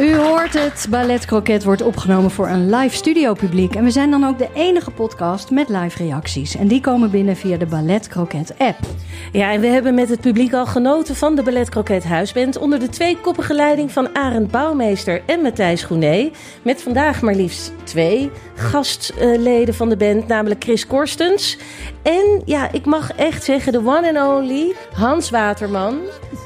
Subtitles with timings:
[0.00, 3.74] U hoort het, Ballet Croquet wordt opgenomen voor een live studiopubliek.
[3.74, 6.56] En we zijn dan ook de enige podcast met live reacties.
[6.56, 8.78] En die komen binnen via de Ballet Croquet app.
[9.32, 12.58] Ja, en we hebben met het publiek al genoten van de Ballet Croquet Huisband...
[12.58, 16.32] onder de tweekoppige leiding van Arend Bouwmeester en Matthijs Groenee.
[16.62, 21.58] Met vandaag maar liefst twee gastleden van de band, namelijk Chris Korstens...
[22.04, 25.98] en, ja, ik mag echt zeggen, de one and only Hans Waterman...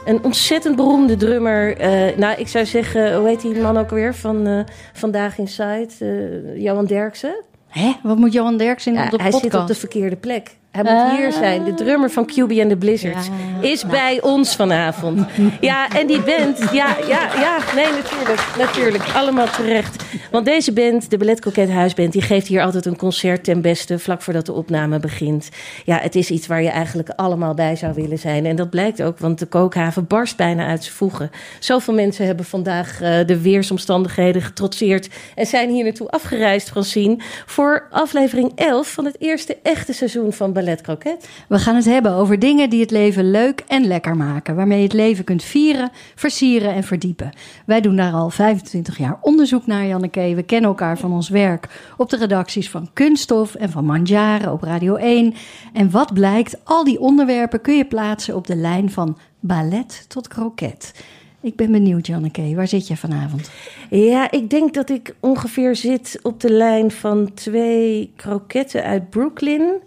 [0.04, 1.76] Een ontzettend beroemde drummer.
[1.76, 4.60] Eh, nou, ik zou zeggen, hoe heet die man ook weer van uh,
[4.92, 5.88] Vandaag Inside?
[6.00, 7.44] Uh, Johan Derksen.
[7.68, 7.92] Hè?
[8.02, 9.52] Wat moet Johan Derksen in ja, op de Hij podcast?
[9.52, 10.56] zit op de verkeerde plek.
[10.70, 11.64] Hij moet hier zijn.
[11.64, 13.68] De drummer van QB and the Blizzards Ja.
[13.68, 15.26] is bij ons vanavond.
[15.60, 20.04] Ja, en die band, ja, ja, ja, nee, natuurlijk, natuurlijk, allemaal terecht.
[20.30, 23.98] Want deze band, de Ballet Coquette Huisband, die geeft hier altijd een concert ten beste
[23.98, 25.48] vlak voordat de opname begint.
[25.84, 28.46] Ja, het is iets waar je eigenlijk allemaal bij zou willen zijn.
[28.46, 31.30] En dat blijkt ook, want de kookhaven barst bijna uit zijn voegen.
[31.58, 37.16] Zoveel mensen hebben vandaag eh, de weersomstandigheden getrotseerd en zijn hier naartoe afgereisd, Francine,
[37.46, 41.26] voor aflevering 11 van het eerste echte seizoen van Ballet Croquette.
[41.48, 44.54] We gaan het hebben over dingen die het leven leuk en lekker maken.
[44.54, 47.30] Waarmee je het leven kunt vieren, versieren en verdiepen.
[47.66, 50.32] Wij doen daar al 25 jaar onderzoek naar, Janneke.
[50.34, 54.62] We kennen elkaar van ons werk op de redacties van Kunststof en van Manjaren op
[54.62, 55.34] Radio 1.
[55.72, 60.28] En wat blijkt, al die onderwerpen kun je plaatsen op de lijn van ballet tot
[60.28, 60.92] kroket.
[61.40, 62.54] Ik ben benieuwd, Janneke.
[62.54, 63.50] Waar zit je vanavond?
[63.90, 69.80] Ja, ik denk dat ik ongeveer zit op de lijn van twee kroketten uit Brooklyn.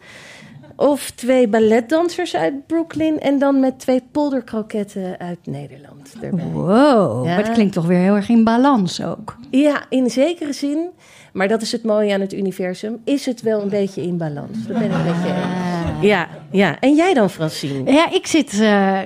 [0.81, 3.19] Of twee balletdansers uit Brooklyn.
[3.19, 6.13] En dan met twee polderkroketten uit Nederland.
[6.21, 6.45] erbij.
[6.45, 7.35] Wow, Ja.
[7.35, 9.35] maar het klinkt toch weer heel erg in balans ook.
[9.51, 10.89] Ja, in zekere zin.
[11.33, 13.01] Maar dat is het mooie aan het universum.
[13.03, 14.67] Is het wel een beetje in balans?
[14.67, 16.01] Dat ben ik met je eens.
[16.01, 16.79] Ja, ja.
[16.79, 17.91] En jij dan, Francine?
[17.91, 18.59] Ja, ik zit eh,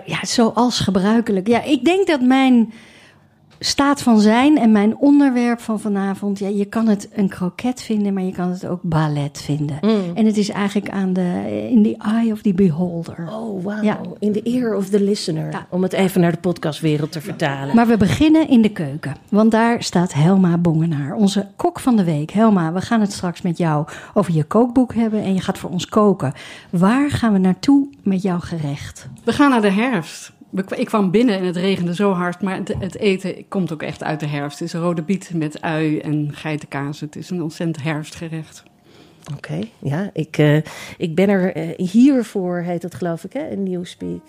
[0.06, 1.48] ja, zoals gebruikelijk.
[1.48, 2.74] Ja, ik denk dat mijn
[3.60, 6.40] staat van zijn en mijn onderwerp van vanavond...
[6.40, 9.80] Ja, je kan het een kroket vinden, maar je kan het ook ballet vinden.
[10.14, 13.28] En het is eigenlijk aan de, in the eye of the beholder.
[13.32, 13.84] Oh, wauw.
[13.84, 14.00] Ja.
[14.20, 15.52] In the ear of the listener.
[15.52, 15.68] Ja.
[15.70, 17.76] Om het even naar de podcastwereld te vertalen.
[17.76, 22.04] Maar we beginnen in de keuken, want daar staat Helma Bongenaar, onze kok van de
[22.04, 22.32] week.
[22.32, 25.70] Helma, we gaan het straks met jou over je kookboek hebben en je gaat voor
[25.70, 26.34] ons koken.
[26.70, 29.08] Waar gaan we naartoe met jouw gerecht?
[29.24, 30.34] We gaan naar de herfst.
[30.76, 34.20] Ik kwam binnen en het regende zo hard, maar het, eten komt ook echt uit
[34.20, 34.60] de herfst.
[34.60, 37.00] Het is rode biet met ui en geitenkaas.
[37.00, 38.64] Het is een ontzettend herfstgerecht.
[39.34, 40.58] Oké, ja, ik, eh,
[40.98, 44.22] ik ben er eh, hiervoor, heet dat geloof ik, hè, in Newspeak.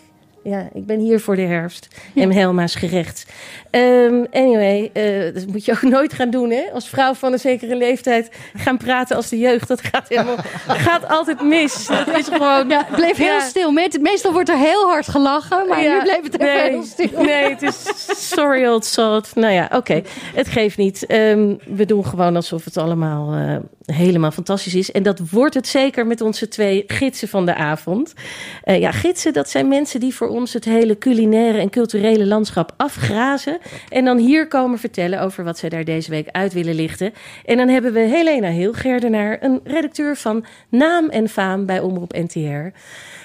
[0.48, 1.88] Ja, ik ben hier voor de herfst.
[2.14, 3.26] En Helma's gerecht.
[3.70, 6.62] Ehm, anyway, eh, dat moet je ook nooit gaan doen, hè?
[6.72, 9.68] Als vrouw van een zekere leeftijd gaan praten als de jeugd.
[9.68, 10.36] Dat gaat helemaal,
[10.66, 11.86] dat gaat altijd mis.
[12.06, 12.68] Dat is gewoon...
[12.68, 13.40] Ja, het bleef heel Ja.
[13.40, 13.70] stil.
[13.72, 17.22] Me- Meestal wordt er heel hard gelachen, maar Ja, nu bleef het nee, heel stil.
[17.22, 17.84] Nee, het is
[18.28, 19.34] sorry old salt.
[19.34, 20.02] Nou ja, oké.
[20.34, 21.06] Het geeft niet.
[21.06, 24.92] Ehm, we doen gewoon alsof het allemaal eh, helemaal fantastisch is.
[24.92, 28.14] En dat wordt het zeker met onze twee gidsen van de avond.
[28.62, 32.72] Eh, ja, gidsen, dat zijn mensen die voor ons het hele culinaire en culturele landschap
[32.76, 33.58] afgrazen.
[33.88, 37.12] En dan hier komen vertellen over wat zij daar deze week uit willen lichten.
[37.44, 42.78] En dan hebben we Helena Hilgerdenaar, een redacteur van Naam en Faam bij Omroep NTR.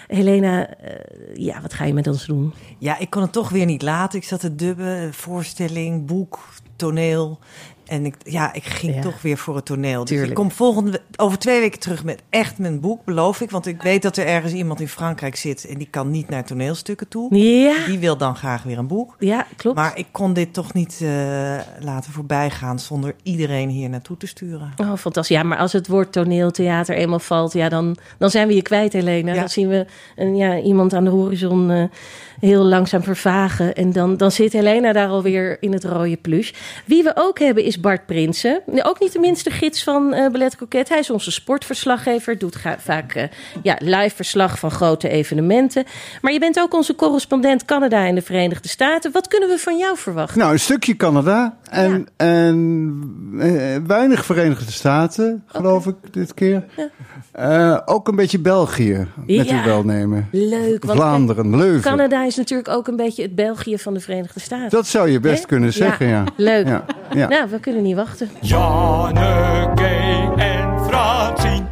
[0.08, 0.94] Helena, eh,
[1.34, 2.54] ja, wat ga je met ons doen?
[2.78, 4.20] Ja, ik kon het toch weer niet laten.
[4.20, 6.40] Ik zat te dubben, voorstelling, boek,
[6.76, 7.40] toneel.
[7.92, 9.02] En ik, ja, ik ging Ja.
[9.02, 10.06] toch weer voor het toneel.
[10.06, 13.52] Dus ik kom volgende, over twee weken terug met echt mijn boek, beloof ik.
[13.52, 16.46] Want ik weet dat er ergens iemand in Frankrijk zit en die kan niet naar
[16.46, 17.36] toneelstukken toe.
[17.38, 19.16] Ja, Die wil dan graag weer een boek.
[19.20, 19.78] ja klopt.
[19.78, 21.10] Maar ik kon dit toch niet eh,
[21.80, 24.74] laten voorbijgaan zonder iedereen hier naartoe te sturen.
[24.78, 25.36] Oh, fantastisch.
[25.38, 28.62] Ja, maar als het woord toneel, theater eenmaal valt, ja, dan, dan zijn we je
[28.62, 29.34] kwijt, Helena.
[29.34, 29.40] Ja.
[29.40, 29.86] Dan zien we
[30.16, 31.84] een, ja, iemand aan de horizon eh,
[32.40, 33.74] heel langzaam vervagen.
[33.76, 36.52] En dan, dan zit Helena daar alweer in het rode plush.
[36.86, 38.62] Wie we ook hebben is Bart Prinsen.
[38.84, 40.58] Ook niet de minste gids van eh Ballet.
[40.70, 42.38] Hij is onze sportverslaggever.
[42.38, 43.24] Doet vaak eh,
[43.64, 45.84] ja, live verslag van grote evenementen.
[46.22, 49.12] Maar je bent ook onze correspondent Canada en de Verenigde Staten.
[49.12, 50.40] Wat kunnen we van jou verwachten?
[50.40, 52.60] Nou, een stukje Canada en, en
[53.40, 56.64] eh, weinig Verenigde Staten, geloof ik, dit keer.
[57.86, 60.28] Ook een beetje België, met uw welnemen.
[60.32, 60.86] Leuk.
[60.86, 61.82] Vlaanderen, Leuven.
[61.82, 64.70] Canada is natuurlijk ook een beetje het België van de Verenigde Staten.
[64.70, 66.24] Dat zou je best kunnen zeggen, ja.
[66.36, 66.68] Leuk.
[66.68, 67.28] Ja, ja.
[67.28, 68.30] Nou, we kunnen niet wachten.
[68.42, 71.66] Janneke en Francine.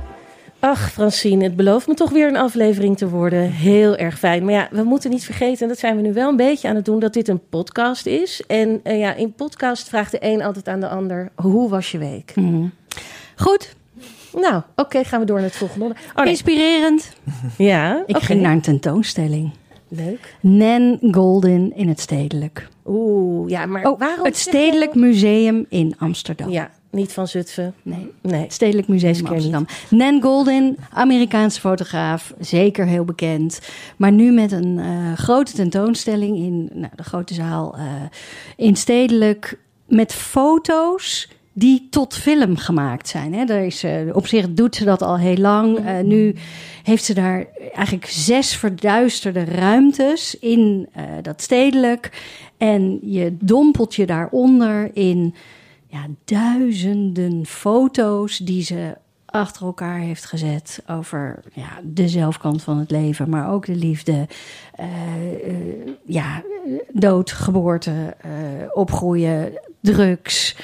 [0.59, 3.51] Ach, Francine, het belooft me toch weer een aflevering te worden.
[3.51, 4.43] Heel erg fijn.
[4.43, 6.75] Maar ja, we moeten niet vergeten, en dat zijn we nu wel een beetje aan
[6.75, 8.43] het doen, dat dit een podcast is.
[8.47, 11.97] En eh, ja, in podcast vraagt de een altijd aan de ander: hoe was je
[11.97, 12.33] week?
[13.35, 13.75] Goed,
[14.33, 15.85] Nou, oké, gaan we door naar het volgende.
[15.85, 16.29] Oh, nee.
[16.29, 17.11] inspirerend.
[17.57, 19.51] Ja, Ik ging naar een tentoonstelling.
[19.89, 20.35] Leuk.
[20.41, 22.67] Nan Golden in het Stedelijk.
[22.85, 24.25] Oeh, ja, maar Oh, waarom?
[24.25, 26.49] het Stedelijk Museum in Amsterdam.
[26.49, 27.73] Ja, niet van Zutphen.
[27.83, 28.41] Nee, Nee.
[28.41, 29.31] het Stedelijk Museum in niet.
[29.31, 29.65] Amsterdam.
[29.89, 33.59] Nan Golden, Amerikaanse fotograaf, zeker heel bekend.
[33.97, 37.83] Maar nu met een eh, grote tentoonstelling in nou, de grote zaal eh,
[38.55, 39.59] in Stedelijk.
[39.87, 43.33] Met foto's die tot film gemaakt zijn.
[43.33, 43.45] Hè.
[43.45, 45.77] Daar is, eh, op zich doet ze dat al heel lang.
[45.77, 46.35] Eh, nu
[46.83, 52.21] heeft ze daar eigenlijk zes verduisterde ruimtes in eh, dat stedelijk.
[52.57, 55.35] En je dompelt je daaronder in
[55.87, 62.91] ja, duizenden foto's die ze achter elkaar heeft gezet over ja, de zelfkant van het
[62.91, 64.27] leven, maar ook de liefde,
[66.05, 66.43] ja,
[66.91, 68.15] dood, geboorte,
[68.73, 70.55] opgroeien, drugs.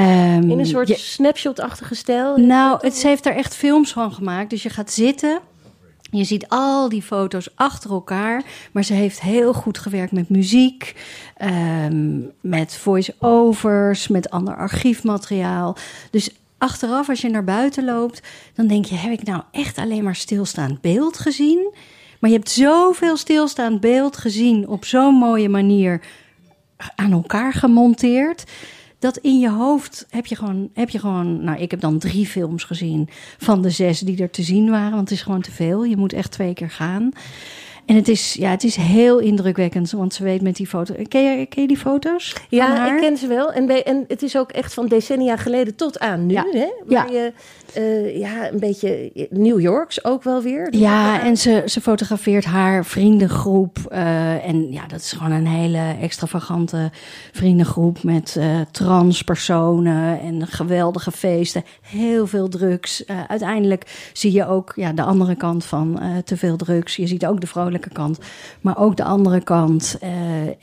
[0.00, 2.36] Ehm, In een soort je- snapshot-achtige stijl.
[2.36, 4.50] nou, het, ze heeft er echt films van gemaakt.
[4.50, 5.40] Dus je gaat zitten.
[6.10, 8.42] Je ziet al die foto's achter elkaar.
[8.72, 10.94] Maar ze heeft heel goed gewerkt met muziek.
[11.36, 14.08] ehm, met voice-overs.
[14.08, 15.76] Met ander archiefmateriaal.
[16.10, 18.20] Dus achteraf, als je naar buiten loopt.
[18.54, 21.74] dan denk je: heb ik nou echt alleen maar stilstaand beeld gezien?
[22.20, 24.68] Maar je hebt zoveel stilstaand beeld gezien.
[24.68, 26.00] op zo'n mooie manier
[26.96, 28.44] aan elkaar gemonteerd.
[29.06, 31.44] Dat in je hoofd heb je gewoon, heb je gewoon.
[31.44, 33.08] Nou, ik heb dan drie films gezien
[33.38, 34.90] van de zes die er te zien waren.
[34.90, 35.84] Want het is gewoon te veel.
[35.84, 37.10] Je moet echt twee keer gaan.
[37.86, 39.90] En het is, ja, het is heel indrukwekkend.
[39.90, 40.94] Want ze weet met die foto.
[41.08, 42.34] Ken je, ken je die foto's?
[42.48, 43.52] Ja, ik ken ze wel.
[43.52, 46.32] En, bij- en het is ook echt van decennia geleden tot aan nu.
[46.32, 46.44] Ja.
[46.52, 46.66] Hè?
[46.86, 47.32] Waar je
[47.74, 50.68] eh, ja, een beetje New Yorks ook wel weer.
[50.76, 53.78] Ja, en ze, ze fotografeert haar vriendengroep.
[53.88, 56.90] eh, en ja, dat is gewoon een hele extravagante
[57.32, 61.64] vriendengroep met eh transpersonen en geweldige feesten.
[61.80, 63.04] Heel veel drugs.
[63.04, 66.96] Eh, uiteindelijk zie je ook ja, de andere kant van eh, te veel drugs.
[66.96, 67.46] Je ziet ook de
[67.78, 68.18] kant,
[68.60, 69.96] maar ook de andere kant.
[70.00, 70.10] Eh,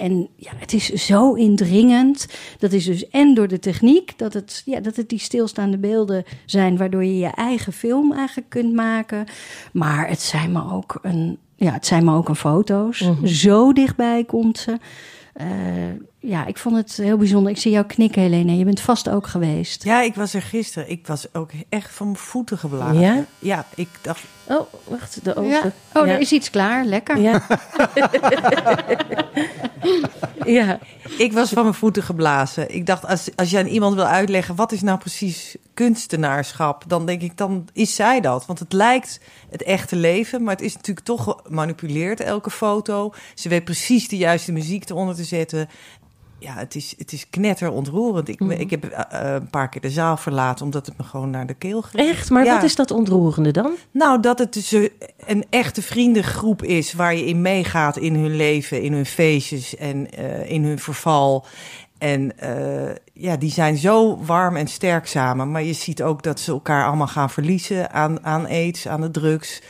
[0.02, 2.28] en ja, het is zo indringend.
[2.60, 6.24] Dat is dus en door de techniek, dat het, ja, dat het die stilstaande beelden
[6.46, 9.26] zijn, waardoor je je eigen film eigenlijk kunt maken.
[9.74, 13.10] Maar het zijn me ook een, ja, het zijn me ook een foto's.
[13.24, 14.78] Zo dichtbij komt ze.
[15.34, 15.48] Eh,
[16.20, 17.52] ja, ik vond het heel bijzonder.
[17.52, 18.58] Ik zie jou knikken, Helene.
[18.58, 19.84] Je bent vast ook geweest.
[19.84, 20.90] Ja, ik was er gisteren.
[20.90, 23.02] Ik was ook echt van mijn voeten geblazen.
[23.02, 23.26] Ja?
[23.40, 24.24] Ja, ik dacht...
[24.48, 25.50] Oh, wacht, de oven.
[25.50, 25.72] Ja.
[25.94, 26.14] Oh, ja.
[26.14, 26.86] er is iets klaar.
[26.86, 27.20] Lekker.
[27.20, 27.46] Ja.
[30.46, 30.80] ja.
[31.18, 32.76] Ik was van mijn voeten geblazen.
[32.76, 34.56] Ik dacht, als, als je aan iemand wil uitleggen...
[34.56, 36.84] wat is nou precies kunstenaarschap...
[36.88, 38.46] dan denk ik, dan is zij dat.
[38.46, 40.44] Want het lijkt het echte leven...
[40.44, 43.14] maar het is natuurlijk toch gemanipuleerd, elke foto.
[43.36, 45.70] Ze weet precies de juiste muziek eronder te zetten.
[46.40, 48.28] Ja, het is, het is knetter ontroerend.
[48.30, 50.66] Ik, ik heb eh, een paar keer de zaal verlaten...
[50.66, 52.10] omdat het me gewoon naar de keel ging.
[52.10, 52.30] Echt?
[52.30, 52.54] Maar Ja.
[52.56, 53.72] wat is dat ontroerende dan?
[53.92, 54.92] Nou, dat het dus een-
[55.26, 60.12] een echte vriendengroep is waar je in meegaat in hun leven, in hun feestjes en
[60.12, 61.46] eh, in hun verval.
[62.04, 65.52] En eh, ja, die zijn zo warm en sterk samen.
[65.52, 69.12] Maar je ziet ook dat ze elkaar allemaal gaan verliezen aan, aan aids, aan de
[69.12, 69.62] drugs.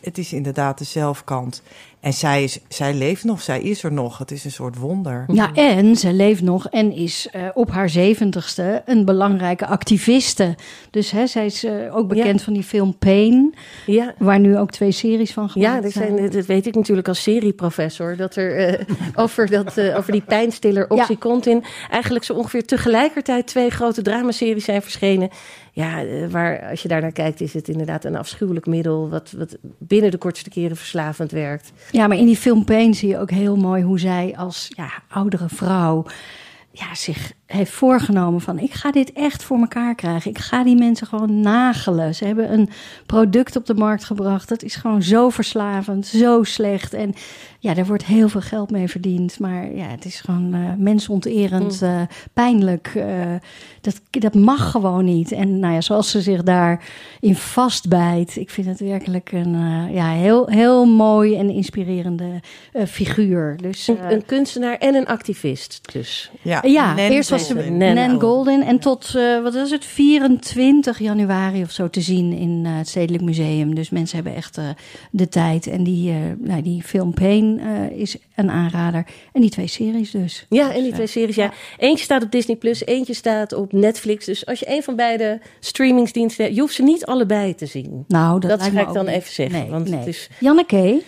[0.00, 1.62] Het is inderdaad de zelfkant.
[2.02, 4.18] En zij, is, zij leeft nog, zij is er nog.
[4.18, 5.24] Het is een soort wonder.
[5.32, 10.54] Ja, en ze leeft nog en is eh, op haar zeventigste een belangrijke activiste.
[10.90, 12.44] Dus hè, zij is eh, ook bekend Ja.
[12.44, 13.54] van die film Pain,
[13.86, 14.14] Ja.
[14.18, 16.16] waar nu ook twee series van gemaakt Ja, er zijn.
[16.16, 18.16] zijn, dat weet ik natuurlijk als serieprofessor.
[18.16, 21.64] Dat er eh, over, dat, over die pijnstiller Oxycontin...
[21.90, 25.28] eigenlijk zo ongeveer tegelijkertijd twee grote dramaseries zijn verschenen.
[25.74, 29.08] Ja, eh, waar als je daar naar kijkt is het inderdaad een afschuwelijk middel...
[29.08, 31.72] wat, wat binnen de kortste keren verslavend werkt.
[31.90, 34.90] Ja, maar in die film Pain zie je ook heel mooi hoe zij als ja,
[35.08, 36.04] oudere vrouw
[36.72, 40.30] ja, zich heeft voorgenomen van ik ga dit echt voor elkaar krijgen.
[40.30, 42.14] Ik ga die mensen gewoon nagelen.
[42.14, 42.68] Ze hebben een
[43.06, 44.48] product op de markt gebracht.
[44.48, 46.94] Dat is gewoon zo verslavend, zo slecht.
[46.94, 47.14] En
[47.58, 49.38] ja, daar wordt heel veel geld mee verdiend.
[49.38, 52.00] Maar ja, het is gewoon uh, mensonterend, uh,
[52.32, 52.92] pijnlijk.
[52.96, 53.04] Uh,
[53.80, 55.32] dat, dat mag gewoon niet.
[55.32, 58.36] En nou ja, zoals ze zich daarin vastbijt.
[58.36, 59.54] Ik vind het werkelijk een
[59.92, 62.40] ja, heel, heel mooi en inspirerende
[62.86, 63.56] figuur.
[63.56, 66.30] Dus, een, een, kunstenaar en een activist dus.
[66.42, 68.62] Ja, ja eerst was Nan, Golden.
[68.62, 73.74] En tot, wat was het, 24 januari of zo te zien in het Stedelijk Museum.
[73.74, 74.58] Dus mensen hebben echt
[75.10, 75.66] de tijd.
[75.66, 79.06] En die, nou, die film Pain uh, is een aanrader.
[79.32, 80.46] En die twee series dus.
[80.48, 81.52] Ja, en die dus, twee series, ja.
[81.78, 84.24] Eentje staat op Disney+, Plus, eentje staat op Netflix.
[84.24, 86.56] Dus als je een van beide streamingsdiensten hebt...
[86.56, 88.04] je hoeft ze niet allebei te zien.
[88.08, 89.60] Nou, dat, dat ga ik dan even zeggen.
[89.60, 89.98] Nee, want nee.
[89.98, 90.30] Het is...
[90.38, 91.02] Janneke,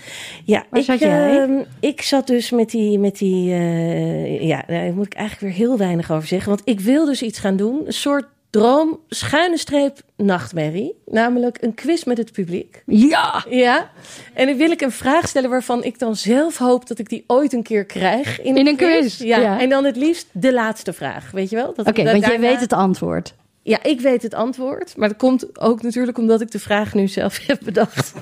[0.45, 1.49] ja, waar ik, zat jij?
[1.49, 2.99] Uh, ik zat dus met die...
[2.99, 6.49] Met die uh, ja, daar moet ik eigenlijk weer heel weinig over zeggen.
[6.49, 7.83] Want ik wil dus iets gaan doen.
[7.87, 10.95] Een soort droom, schuine streep, nachtmerrie.
[11.07, 12.83] Namelijk een quiz met het publiek.
[12.87, 13.45] Ja!
[13.49, 13.91] Ja.
[14.35, 17.25] En dan wil ik een vraag stellen waarvan ik dan zelf hoop dat ik die
[17.27, 18.41] ooit een keer krijg.
[18.41, 18.99] In, in een quiz?
[18.99, 19.19] quiz.
[19.19, 19.39] Ja.
[19.39, 19.61] ja.
[19.61, 21.69] En dan het liefst de laatste vraag, weet je wel?
[21.69, 22.29] Oké, okay, want daarna...
[22.29, 23.35] jij weet het antwoord.
[23.67, 24.97] Ja, ik weet het antwoord.
[24.97, 28.13] Maar dat komt ook natuurlijk omdat ik de vraag nu zelf heb bedacht.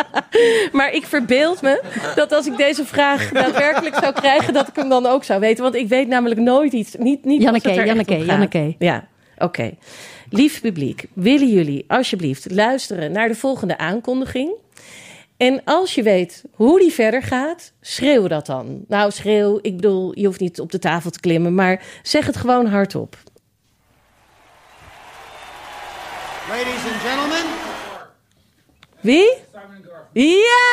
[0.78, 1.82] maar ik verbeeld me
[2.14, 5.62] dat als ik deze vraag daadwerkelijk zou krijgen, dat ik hem dan ook zou weten.
[5.62, 6.94] Want ik weet namelijk nooit iets.
[6.98, 8.74] Niet, niet Janneke, Janneke, Janneke.
[8.78, 9.44] Ja, Oké.
[9.44, 9.78] Okay.
[10.30, 14.52] Lief publiek, willen jullie alsjeblieft luisteren naar de volgende aankondiging?
[15.36, 18.84] En als je weet hoe die verder gaat, schreeuw dat dan.
[18.88, 22.36] Nou, schreeuw, ik bedoel, je hoeft niet op de tafel te klimmen, maar zeg het
[22.36, 23.16] gewoon hardop.
[26.50, 27.44] Ladies and gentlemen.
[29.00, 29.44] Wie?
[30.12, 30.66] Ja!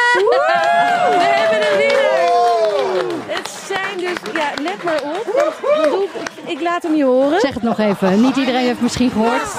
[1.09, 3.35] We hebben een winnaar!
[3.35, 5.25] Het zijn dus, ja, let maar op.
[5.61, 7.39] Want, doe ik, ik laat hem je horen.
[7.39, 8.21] Zeg het nog even.
[8.21, 9.53] Niet iedereen heeft misschien gehoord.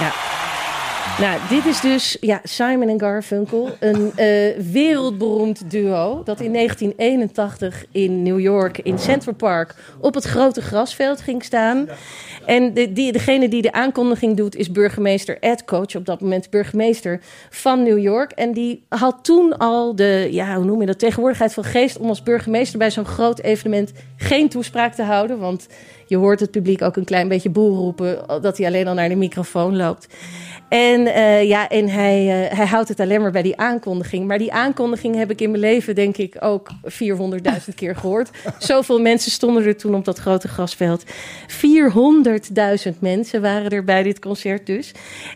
[0.00, 0.23] Ja.
[1.20, 7.84] Nou, dit is dus ja, Simon en Garfunkel, een uh, wereldberoemd duo dat in 1981
[7.92, 11.88] in New York in Central Park op het grote grasveld ging staan.
[12.46, 16.50] En de, die, degene die de aankondiging doet is burgemeester Ed Coach, op dat moment
[16.50, 18.32] burgemeester van New York.
[18.32, 22.08] En die had toen al de, ja, hoe noem je dat, tegenwoordigheid van geest om
[22.08, 25.38] als burgemeester bij zo'n groot evenement geen toespraak te houden.
[25.38, 25.66] Want
[26.06, 29.08] je hoort het publiek ook een klein beetje boel roepen dat hij alleen al naar
[29.08, 30.06] de microfoon loopt.
[30.68, 34.26] En, uh, ja, en hij, uh, hij houdt het alleen maar bij die aankondiging.
[34.26, 38.30] Maar die aankondiging heb ik in mijn leven, denk ik, ook 400.000 keer gehoord.
[38.58, 41.04] Zoveel mensen stonden er toen op dat grote grasveld.
[42.84, 44.92] 400.000 mensen waren er bij dit concert dus.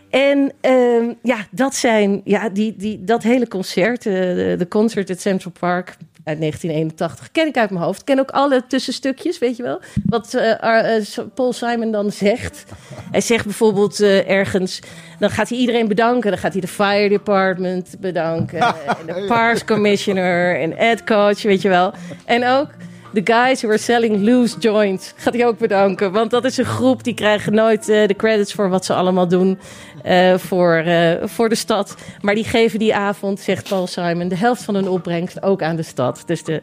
[0.09, 5.09] En uh, ja, dat zijn, ja, die, die, dat hele concert, eh, de, de concert
[5.09, 5.97] at Central Park
[6.29, 7.31] uit 1981.
[7.31, 8.03] Ken ik uit mijn hoofd.
[8.03, 9.79] Ken ook alle tussenstukjes, weet je wel.
[10.05, 12.65] Wat uh, Paul Simon dan zegt.
[13.11, 14.79] Hij zegt bijvoorbeeld uh, ergens...
[15.19, 16.29] Dan gaat hij iedereen bedanken.
[16.29, 18.59] Dan gaat hij de fire department bedanken.
[18.99, 21.93] en de Parks Commissioner en Ed Coach, weet je wel.
[22.25, 22.67] En ook
[23.11, 26.11] de guys who are selling loose joints gaat hij ook bedanken.
[26.11, 29.27] Want dat is een groep die krijgen nooit uh, de credits voor wat ze allemaal
[29.27, 29.59] doen
[30.05, 31.95] uh, voor, uh, voor de stad.
[32.21, 35.75] Maar die geven die avond, zegt Paul Simon, de helft van hun opbrengst ook aan
[35.75, 36.23] de stad.
[36.25, 36.61] Dus de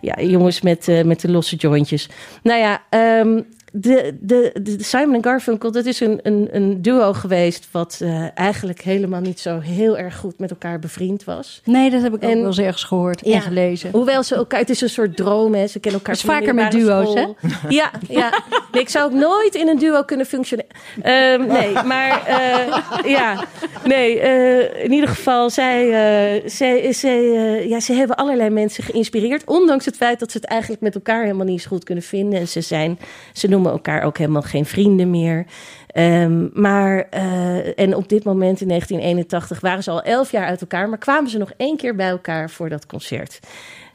[0.00, 2.08] ja, jongens met, met de losse jointjes.
[2.42, 2.82] Nou ja,
[3.20, 3.46] um,
[3.80, 7.68] de, de, de, Simon en Garfunkel, dat is een, een, een duo geweest...
[7.70, 11.60] wat uh, eigenlijk helemaal niet zo heel erg goed met elkaar bevriend was.
[11.64, 13.90] Nee, dat heb ik en, ook wel eens ergens gehoord ja, en gelezen.
[13.92, 14.60] Hoewel ze elkaar...
[14.60, 15.66] Het is een soort droom, hè.
[15.66, 17.26] Ze kennen elkaar is vaker met duo's, hè?
[17.68, 18.42] Ja, ja.
[18.72, 20.70] Nee, ik zou ook nooit in een duo kunnen functioneren.
[20.96, 23.44] Um, nee, maar uh, ja.
[23.84, 27.22] Nee, uh, in ieder geval, zij, zij, zij,
[27.68, 29.44] ja, ze hebben allerlei mensen geïnspireerd.
[29.44, 32.40] Ondanks het feit dat ze het eigenlijk met elkaar helemaal niet zo goed kunnen vinden.
[32.40, 32.98] En ze zijn...
[33.32, 35.46] Ze noemen elkaar ook helemaal geen vrienden meer.
[35.94, 40.60] Um, maar, uh, en op dit moment in 1981 waren ze al elf jaar uit
[40.60, 43.40] elkaar, maar kwamen ze nog één keer bij elkaar voor dat concert.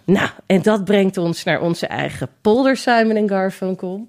[0.03, 4.07] Nou, en dat brengt ons naar onze eigen polder Simon en Garfunkel.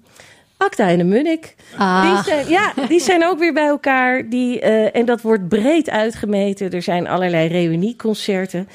[0.57, 1.55] Acta en de Munnik.
[1.77, 2.13] Ah.
[2.13, 4.29] Die zijn, ja, die zijn ook weer bij elkaar.
[4.29, 6.71] Die, uh, en dat wordt breed uitgemeten.
[6.71, 8.67] Er zijn allerlei reunieconcerten.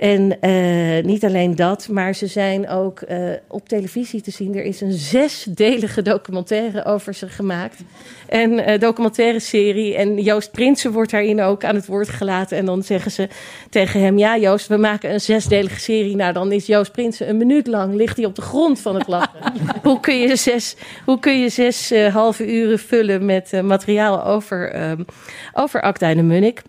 [0.00, 4.56] En uh, niet alleen dat, maar ze zijn ook uh, op televisie te zien.
[4.56, 7.82] Er is een zesdelige documentaire over ze gemaakt.
[8.28, 9.96] En uh, documentaire serie.
[9.96, 12.56] En Joost Prinsen wordt daarin ook aan het woord gelaten.
[12.56, 13.28] En dan zeggen ze
[13.70, 16.16] tegen hem: Ja, Joost, we maken een zesdelige serie.
[16.16, 19.08] Nou, dan is Joost Prinsen een minuut lang ligt hij op de grond van het
[19.08, 19.52] lachen.
[19.82, 25.04] hoe kun je zes, hoe kun je zes halve uren vullen met materiaal over, um,
[25.52, 26.62] over Acta en de Munnik?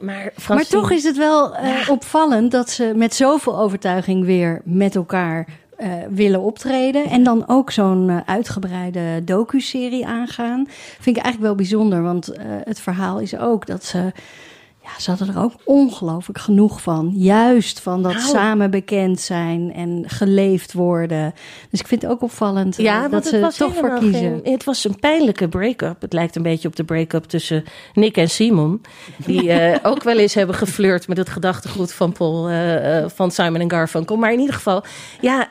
[0.00, 1.92] Maar, maar, toch is het wel uh, ja.
[1.92, 5.46] opvallend dat ze met zoveel overtuiging weer met elkaar
[5.78, 7.04] eh, willen optreden.
[7.04, 10.64] En dan ook zo'n eh, uitgebreide docu-serie aangaan.
[11.00, 14.12] Vind ik eigenlijk wel bijzonder, want eh, het verhaal is ook dat ze...
[14.94, 17.12] Ja, ze hadden er ook ongelooflijk genoeg van.
[17.14, 18.24] Juist van dat Nou.
[18.24, 21.34] samen bekend zijn en geleefd worden.
[21.70, 24.20] Dus ik vind het ook opvallend eh, Ja, dat ze toch voor kiezen.
[24.44, 26.00] geen- het was een pijnlijke break-up.
[26.00, 27.64] Het lijkt een beetje op de break-up tussen
[27.94, 28.80] Nick en Simon.
[29.26, 33.60] Die eh, ook wel eens hebben geflirt met het gedachtegoed van Paul, eh, van Simon
[33.60, 34.16] en Garfunkel.
[34.16, 34.82] Maar in ieder geval,
[35.20, 35.48] ja,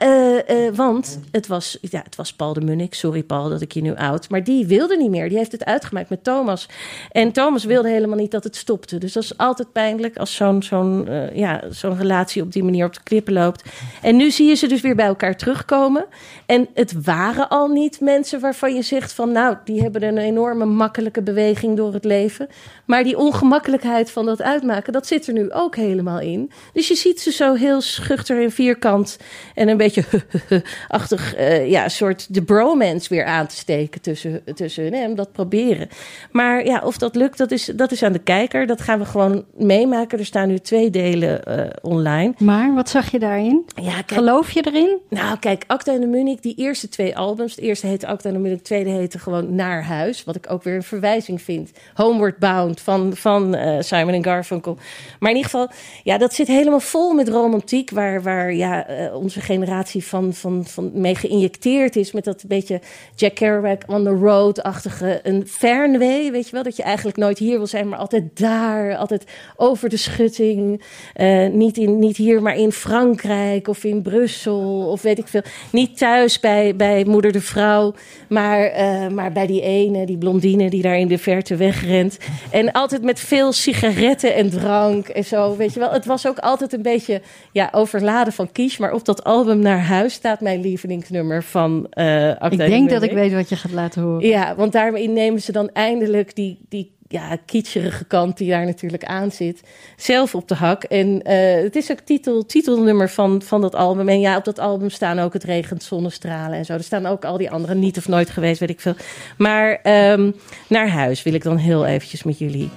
[0.73, 2.93] want het was, ja, het was Paul de Munnik.
[2.93, 4.29] Sorry Paul dat ik je nu oud.
[4.29, 5.29] Maar die wilde niet meer.
[5.29, 6.69] Die heeft het uitgemaakt met Thomas.
[7.11, 8.97] En Thomas wilde helemaal niet dat het stopte.
[8.97, 12.85] Dus dat is altijd pijnlijk als zo'n zo'n eh, ja, zo'n relatie op die manier
[12.85, 13.63] op de klippen loopt.
[14.01, 16.05] En nu zie je ze dus weer bij elkaar terugkomen.
[16.45, 20.65] En het waren al niet mensen waarvan je zegt van nou, die hebben een enorme
[20.65, 22.47] makkelijke beweging door het leven.
[22.85, 26.51] Maar die ongemakkelijkheid van dat uitmaken, dat zit er nu ook helemaal in.
[26.73, 29.17] Dus je ziet ze zo heel schuchter en vierkant
[29.55, 30.03] en een beetje
[30.87, 35.31] achtig, eh, ja, soort de bromance weer aan te steken tussen, tussen hun en dat
[35.31, 35.87] proberen.
[36.31, 38.67] Maar ja, of dat lukt, dat is, dat is aan de kijker.
[38.67, 39.16] Dat gaan we gewoon
[39.55, 40.19] meemaken.
[40.19, 42.33] Er staan nu twee delen eh, online.
[42.37, 43.65] Maar wat zag je daarin?
[43.81, 44.97] Ja, kijk, Geloof je erin?
[45.09, 47.55] nou, kijk, Acta en de Munich, die eerste twee albums.
[47.55, 50.23] De eerste heette Acta en de Munich, de tweede heette gewoon Naar Huis.
[50.23, 51.71] Wat ik ook weer een verwijzing vind.
[51.93, 54.77] Homeward Bound van, van eh, Simon en Garfunkel.
[55.19, 55.69] Maar in ieder geval,
[56.03, 57.89] ja, dat zit helemaal vol met romantiek.
[57.89, 62.11] Waar, waar ja, eh, onze generatie van, van, van mee geïnjecteerd is.
[62.11, 62.81] Met dat beetje
[63.15, 65.19] Jack Kerouac on the road-achtige.
[65.23, 66.63] Een fernweh, weet je wel.
[66.63, 68.95] Dat je eigenlijk nooit hier wil zijn, maar altijd daar.
[69.09, 70.81] Altijd over de schutting.
[71.13, 75.41] Eh, niet, in, niet hier, maar in Frankrijk of in Brussel of weet ik veel.
[75.71, 77.93] Niet thuis bij, bij moeder de vrouw,
[78.29, 82.17] maar, eh, maar bij die ene, die blondine die daar in de verte wegrent.
[82.51, 85.91] En altijd met veel sigaretten en drank en zo, weet je wel.
[85.91, 87.21] Het was ook altijd een beetje
[87.51, 88.77] ja, overladen van kies.
[88.77, 93.03] Maar op dat album Naar Huis staat mijn lievelingsnummer van Acta Ik de denk dat
[93.03, 94.27] ik weet wat je gaat laten horen.
[94.27, 99.03] Ja, want daarin nemen ze dan eindelijk die, die ja, kitscherige kant die daar natuurlijk
[99.03, 99.61] aan zit,
[99.95, 100.83] zelf op de hak.
[100.83, 104.09] En eh, het is ook titel, titelnummer van, van dat album.
[104.09, 106.73] En ja, op dat album staan ook het regent zonnestralen en zo.
[106.73, 108.95] Er staan ook al die andere niet of nooit geweest, weet ik veel.
[109.37, 110.31] Maar ehm,
[110.69, 112.69] naar huis wil ik dan heel eventjes met jullie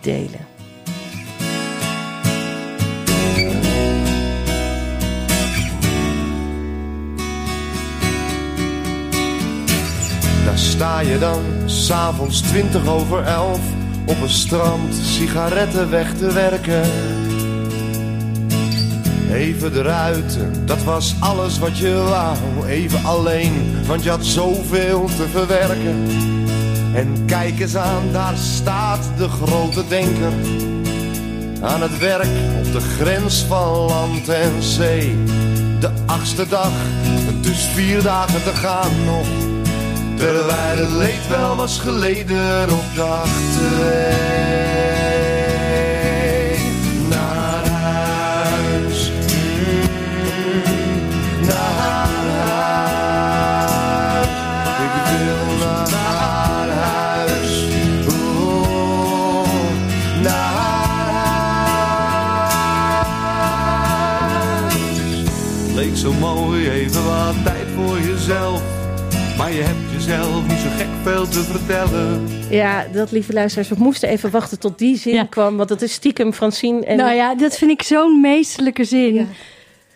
[0.00, 0.51] delen.
[10.82, 13.60] Sta je dan, s'avonds twintig over elf,
[14.06, 16.82] op een strand sigaretten weg te werken.
[19.32, 22.66] Even eruit, dat was alles wat je wou.
[22.66, 23.52] Even alleen,
[23.86, 26.06] want je had zoveel te verwerken.
[26.94, 30.32] En kijk eens aan, daar staat de grote denker.
[31.60, 35.16] Aan het werk op de grens van land en zee.
[35.80, 36.72] De achtste dag,
[37.40, 39.51] dus vier dagen te gaan nog.
[40.22, 42.84] Terwijl het leed wel was geleden op
[43.52, 44.81] twee.
[70.82, 72.26] Gek veel te vertellen.
[72.50, 75.24] Ja, dat lieve luisteraars, we moesten even wachten tot die zin Ja.
[75.24, 75.56] kwam.
[75.56, 76.84] Want dat is stiekem Francine.
[76.84, 79.28] En Nou ja, dat vind ik zo'n meesterlijke zin.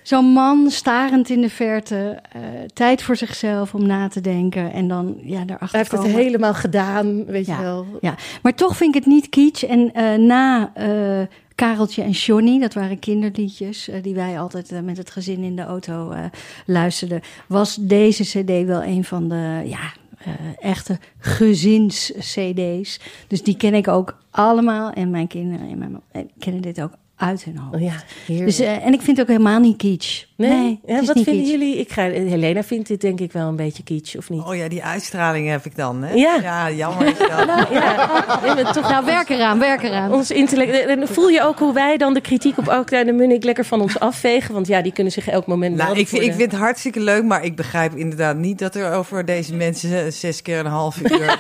[0.03, 2.40] Zo'n man starend in de verte, eh,
[2.75, 6.55] tijd voor zichzelf om na te denken en dan ja, daarachter hij heeft het helemaal
[6.55, 7.57] gedaan, weet Ja.
[7.57, 7.87] je wel.
[8.01, 9.62] Ja, maar toch vind ik het niet kitsch.
[9.64, 14.96] En eh, na eh, Kareltje en Johnny, dat waren kinderliedjes eh, die wij altijd met
[14.96, 16.25] het gezin in de auto eh,
[16.66, 23.00] luisterden, was deze CD wel een van de ja, eh, echte gezins-CD's.
[23.29, 27.44] Dus die ken ik ook allemaal en mijn kinderen en mijn kennen dit ook uit
[27.44, 27.74] hun hoofd.
[27.74, 27.92] Oh ja,
[28.26, 28.46] heerlijk.
[28.46, 30.24] Dus, eh, en ik vind het ook helemaal niet kitsch.
[30.37, 31.50] Nee, Nee, ja, wat vinden kitsch.
[31.50, 31.76] jullie?
[31.79, 34.42] Ik ga, Helena vindt dit denk ik wel een beetje kitsch, of niet?
[34.42, 36.14] Oh ja, die uitstraling heb ik dan, hè?
[36.14, 36.70] Ja.
[36.70, 37.29] jammer is dat.
[37.70, 40.12] Ja, nee, maar toch Nou, werk eraan, werk eraan.
[40.12, 40.87] ons intellect.
[40.87, 43.64] En voel je ook hoe wij dan de kritiek op Ook en de Munnik lekker
[43.64, 44.55] van ons afvegen?
[44.55, 47.24] Want ja, die kunnen zich elk moment Nou, ik, vind, ik vind het hartstikke leuk,
[47.24, 51.20] maar ik begrijp inderdaad niet dat er over deze mensen zes keer een half uur
[51.20, 51.33] uh,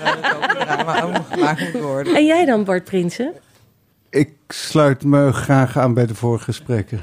[0.58, 2.14] drama gemaakt moet worden.
[2.14, 3.32] En jij dan, Bart Prinsen?
[4.10, 7.00] Ik sluit me graag aan bij de vorige gesprekken.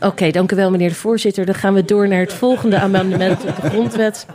[0.00, 1.46] Oké, dank u wel, meneer de voorzitter.
[1.46, 4.26] Dan gaan we door naar het volgende amendement op de grondwet.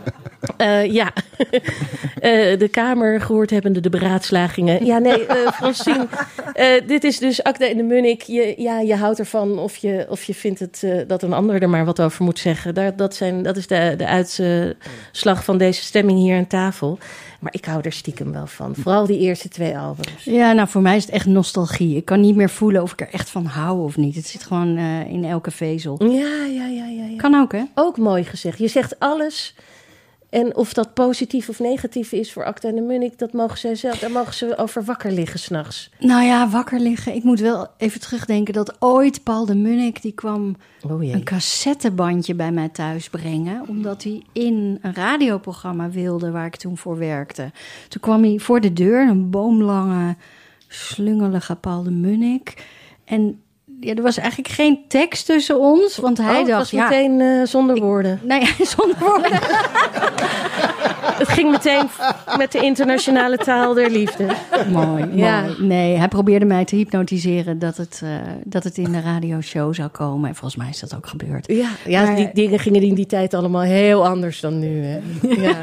[0.57, 1.13] Eh, ja,
[2.21, 4.85] Eh, de Kamer gehoord hebbende de beraadslagingen.
[4.85, 6.07] Ja, nee, eh Francine,
[6.53, 8.21] eh, dit is dus Akda in de Munnik.
[8.21, 11.61] Je, ja, je houdt ervan of je, of je vindt het, eh, dat een ander
[11.61, 12.73] er maar wat over moet zeggen.
[12.73, 16.97] Daar, dat, zijn, dat is de, de uitslag van deze stemming hier aan tafel.
[17.39, 18.75] Maar ik hou er stiekem wel van.
[18.75, 20.23] Vooral die eerste twee albums.
[20.23, 21.95] Ja, nou voor mij is het echt nostalgie.
[21.95, 24.15] Ik kan niet meer voelen of ik er echt van hou of niet.
[24.15, 26.03] Het zit gewoon eh, in elke vezel.
[26.03, 27.05] Ja, ja, ja, ja.
[27.05, 27.17] ja.
[27.17, 27.63] Kan ook, hè?
[27.75, 28.57] Ook mooi gezegd.
[28.57, 29.55] Je zegt alles.
[30.31, 33.75] En of dat positief of negatief is voor Acta en de Munnik, dat mogen zij
[33.75, 33.99] zelf.
[33.99, 35.89] Daar mogen ze over wakker liggen s'nachts.
[35.99, 37.15] Nou ja, wakker liggen.
[37.15, 40.01] Ik moet wel even terugdenken dat ooit Paul de Munnik...
[40.01, 40.55] die kwam
[40.89, 43.67] Oh een cassettebandje bij mij thuis brengen...
[43.67, 47.51] omdat hij in een radioprogramma wilde waar ik toen voor werkte.
[47.87, 50.15] Toen kwam hij voor de deur, een boomlange,
[50.73, 52.53] slungelige Paul de Munnik.
[53.05, 53.41] En
[53.79, 56.57] ja, er was eigenlijk geen tekst tussen ons, want hij Oh, dacht...
[56.59, 58.19] was ja, meteen zonder woorden.
[58.23, 59.39] Nee, zonder woorden.
[61.21, 61.89] Het ging meteen
[62.37, 64.25] met de internationale taal der liefde.
[64.71, 65.41] Mooi, Ja.
[65.41, 65.55] mooi.
[65.59, 68.09] Nee, hij probeerde mij te hypnotiseren dat het, eh,
[68.43, 70.29] dat het in de radioshow zou komen.
[70.29, 71.47] En volgens mij is dat ook gebeurd.
[71.47, 74.83] Ja, ja Maar- die dingen gingen in die tijd allemaal heel anders dan nu.
[74.83, 74.99] Hè?
[75.41, 75.55] Ja,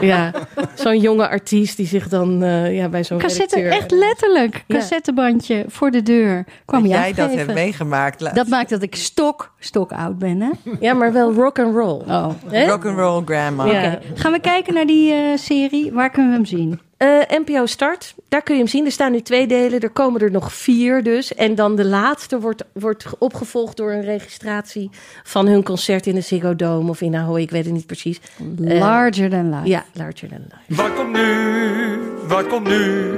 [0.00, 0.30] ja.
[0.74, 3.80] zo'n jonge artiest die zich dan eh, ja, bij zo'n Cassette, redacteur...
[3.80, 4.64] echt letterlijk.
[4.66, 4.76] Ja.
[4.76, 6.44] Cassettebandje voor de deur.
[6.64, 8.34] Kwam dat jij dat hebt meegemaakt.
[8.34, 10.50] Dat maakt dat ik stok, stok oud ben, hè?
[10.80, 12.00] Ja, maar wel rock and roll.
[12.08, 12.28] Oh.
[12.48, 12.66] Hè?
[12.66, 13.64] Rock'n'roll grandma.
[13.66, 13.86] Ja.
[13.92, 14.00] Oké.
[14.14, 15.92] Gaan we kijken naar die eh, serie?
[15.92, 16.80] Waar kunnen we hem zien?
[17.02, 18.84] Eh, NPO Start, daar kun je hem zien.
[18.84, 21.34] Er staan nu twee delen, er komen er nog vier dus.
[21.34, 24.90] En dan de laatste wordt, wordt opgevolgd door een registratie
[25.22, 28.20] van hun concert in de Ziggo Dome of in Ahoy, ik weet het niet precies.
[28.64, 29.68] Eh, Larger than life.
[29.68, 30.82] Ja, Larger Than Life.
[30.82, 31.98] Wat komt nu?
[32.26, 33.10] Wat komt nu?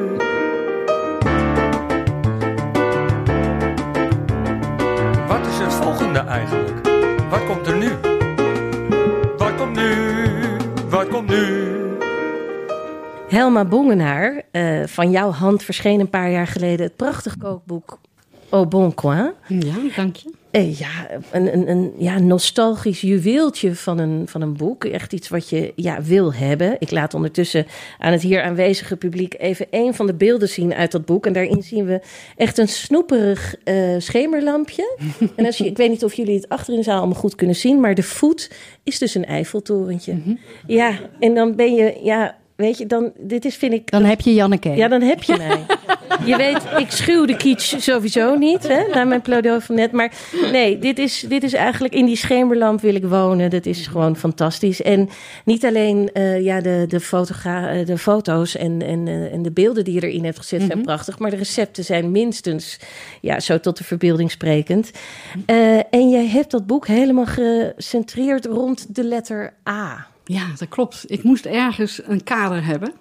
[5.29, 6.89] Wat is het volgende eigenlijk?
[7.31, 8.04] Wat komt er nu?
[10.94, 11.72] Wat komt nu?
[13.28, 17.98] Helma Bongenaar, eh, van jouw hand verscheen een paar jaar geleden het prachtig kookboek
[18.48, 19.33] Au Bon Coin.
[19.48, 20.30] Ja, dank je.
[20.54, 24.85] Eh, ja, een, een, een ja, nostalgisch juweeltje van een, van een boek.
[24.85, 26.76] Echt iets wat je ja, wil hebben.
[26.78, 27.66] Ik laat ondertussen
[27.98, 31.26] aan het hier aanwezige publiek even een van de beelden zien uit dat boek.
[31.26, 32.00] En daarin zien we
[32.37, 34.98] echt een snoeperig eh, schemerlampje.
[35.37, 37.35] en als je, ik weet niet of jullie het achter in de zaal allemaal goed
[37.35, 38.50] kunnen zien, maar de voet
[38.83, 40.14] is dus een Eiffeltorentje.
[40.66, 43.90] Ja, en dan ben je, ja, weet je, dan, dit is vind ik...
[43.90, 44.69] Dan heb je Janneke.
[44.69, 45.67] Ja, dan heb je mij.
[46.25, 49.93] Je weet, ik schuw de kitsch sowieso niet, hè, na mijn pleidooi van net.
[49.93, 50.12] Maar
[50.53, 53.51] nee, dit is, dit is eigenlijk in die schemerlamp wil ik wonen.
[53.51, 54.83] Dat is gewoon fantastisch.
[54.83, 55.09] En
[55.45, 59.51] niet alleen eh, ja, de, de, fotogra- eh, de foto's en, en, eh, en de
[59.51, 61.19] beelden die je erin hebt gezet zijn prachtig.
[61.19, 62.79] Maar de recepten zijn minstens
[63.21, 64.90] ja, zo tot de verbeelding sprekend.
[65.47, 70.07] Eh, en jij hebt dat boek helemaal gecentreerd rond de letter A.
[70.25, 71.05] Ja, dat klopt.
[71.07, 72.93] Ik moest ergens een kader hebben.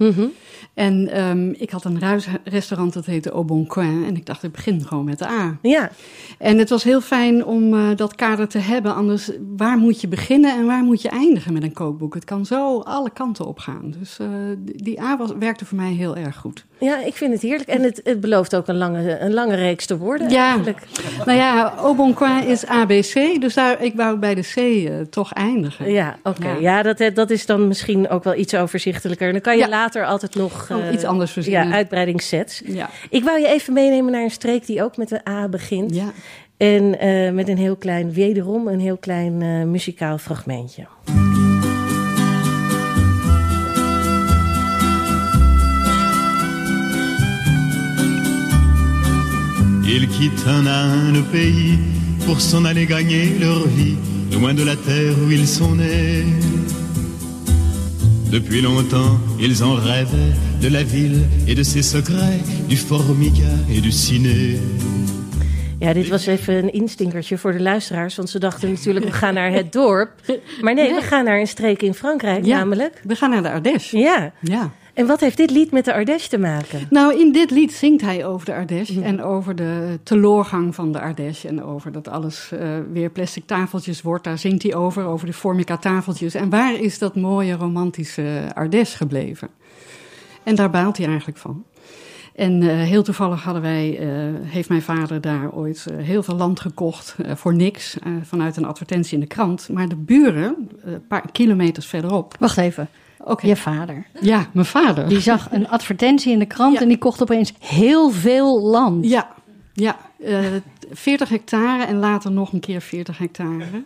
[0.73, 4.05] En ehm, ik had een ruisrestaurant dat heette Au Bon Coin.
[4.07, 5.57] En ik dacht, ik begin gewoon met de A.
[5.61, 5.89] Ja,
[6.37, 8.95] En het was heel fijn om eh, dat kader te hebben.
[8.95, 12.13] Anders, waar moet je beginnen en waar moet je eindigen met een kookboek?
[12.13, 13.93] Het kan zo alle kanten op gaan.
[13.99, 14.27] Dus eh,
[14.75, 16.65] die A was, werkte voor mij heel erg goed.
[16.79, 17.69] ja, ik vind het heerlijk.
[17.69, 20.47] En het, het belooft ook een lange, een lange reeks te worden Ja.
[20.47, 20.81] eigenlijk.
[21.25, 23.41] Nou ja, Au Bon Coin is ABC.
[23.41, 25.91] Dus daar, ik wou bij de C eh, toch eindigen.
[25.91, 26.47] Ja, oké.
[26.47, 26.57] Ja.
[26.59, 29.31] Ja, dat, dat is dan misschien ook wel iets overzichtelijker.
[29.31, 29.69] Dan kan je Ja.
[29.69, 31.67] later altijd nog eh, iets anders verzinnen.
[31.67, 32.61] Ja, uitbreidingssets.
[32.65, 32.89] Ja.
[33.09, 35.95] Ik wou je even meenemen naar een streek die ook met de A begint.
[35.95, 36.11] Ja.
[36.57, 40.85] En eh, met een heel klein, wederom een heel klein eh, muzikaal fragmentje.
[49.85, 51.77] Ils quittent un à un le pays
[52.25, 53.95] pour s'en aller gagner leur vie,
[54.31, 56.25] loin de la terre où ils sont nés.
[58.33, 63.79] Depuis longtemps, ils en rêvaient de la ville et de ses secrets, du formica et
[63.79, 64.57] du ciné.
[65.79, 68.15] Ja, dit was even een instinkertje voor de luisteraars.
[68.15, 70.11] Want ze dachten natuurlijk, we gaan naar het dorp.
[70.61, 72.57] Maar nee, we gaan naar een streek in Frankrijk Ja.
[72.57, 73.01] namelijk.
[73.03, 73.97] We gaan naar de Ardèche.
[73.97, 74.33] Ja.
[74.41, 74.71] Ja.
[74.93, 76.87] En wat heeft dit lied met de Ardèche te maken?
[76.89, 80.99] Nou, in dit lied zingt hij over de Ardèche en over de teloorgang van de
[80.99, 81.47] Ardèche.
[81.47, 84.23] En over dat alles eh, weer plastic tafeltjes wordt.
[84.23, 86.33] Daar zingt hij over, over de formica tafeltjes.
[86.33, 89.49] En waar is dat mooie romantische Ardèche gebleven?
[90.43, 91.63] En daar baalt hij eigenlijk van.
[92.35, 94.07] En eh, heel toevallig hadden wij, eh,
[94.41, 97.97] heeft mijn vader daar ooit heel veel land gekocht voor niks.
[98.23, 99.69] vanuit een advertentie in de krant.
[99.69, 102.35] Maar de buren, een paar kilometers verderop.
[102.39, 102.89] Wacht even.
[103.25, 103.47] Oké.
[103.47, 104.05] Je vader.
[104.21, 105.09] Ja, mijn vader.
[105.09, 106.81] Die zag een advertentie in de krant Ja.
[106.81, 109.05] en die kocht opeens heel veel land.
[109.09, 109.27] Ja,
[109.73, 110.39] ja eh
[110.91, 113.83] 40 hectare en later nog een keer 40 hectare.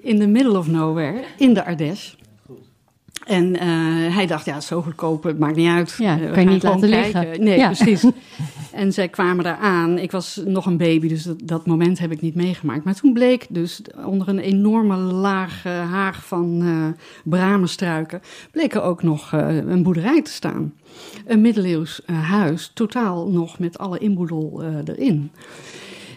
[0.00, 2.14] In the middle of nowhere, in de Ardèche.
[3.26, 3.68] En eh,
[4.14, 5.94] hij dacht, ja, zo goedkoop, het maakt niet uit.
[5.98, 7.20] Ja, Eh, we kan je niet laten kijken.
[7.22, 7.44] liggen.
[7.44, 7.66] Nee, Ja.
[7.66, 8.04] precies.
[8.72, 9.98] en zij kwamen daar aan.
[9.98, 12.84] Ik was nog een baby, dus dat, dat moment heb ik niet meegemaakt.
[12.84, 18.20] Maar toen bleek dus onder een enorme laag eh, haag van eh bramenstruiken...
[18.50, 20.72] bleek er ook nog een boerderij te staan.
[21.26, 25.30] Een middeleeuws huis, totaal nog met alle inboedel erin.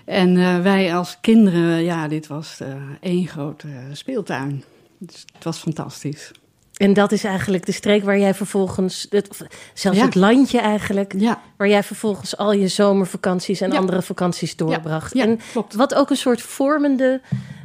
[0.06, 2.62] En wij als kinderen, ja, dit was
[3.02, 4.64] één grote speeltuin.
[5.00, 6.32] Dus het was fantastisch.
[6.76, 9.28] En dat is eigenlijk de streek waar jij vervolgens, het,
[9.74, 10.06] zelfs Ja.
[10.06, 11.42] het landje eigenlijk, Ja.
[11.58, 13.78] waar jij vervolgens al je zomervakanties en Ja.
[13.78, 15.14] andere vakanties doorbracht.
[15.14, 15.74] Ja, en klopt.
[15.74, 17.22] wat ook een soort vormende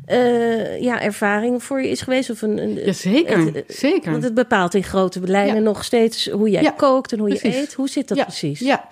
[0.07, 2.31] eh, ja, ervaring voor je is geweest.
[2.31, 4.11] Of een, een, Jazeker, het- het- zeker.
[4.11, 5.61] Want het bepaalt in grote lijnen Ja.
[5.61, 7.73] nog steeds hoe jij Ja, kookt en hoe je eet.
[7.75, 8.61] Hoe zit dat ja, precies?
[8.61, 8.85] Ja,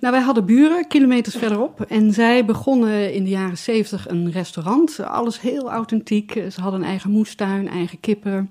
[0.00, 5.00] nou wij hadden buren kilometers verderop en zij begonnen in de jaren zeventig een restaurant.
[5.00, 6.32] Alles heel authentiek.
[6.32, 8.50] Ze hadden een eigen moestuin, eigen kippen.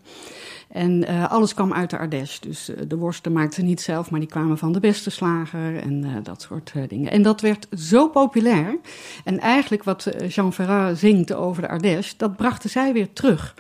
[0.78, 2.40] En eh, alles kwam uit de Ardèche.
[2.42, 5.78] Dus eh, de worsten maakten ze niet zelf, maar die kwamen van de beste slager
[5.78, 7.12] en eh, dat soort dingen.
[7.12, 8.78] En dat werd zo populair.
[9.24, 13.56] En eigenlijk wat Jean Ferrat zingt over de Ardèche, dat brachten zij weer terug.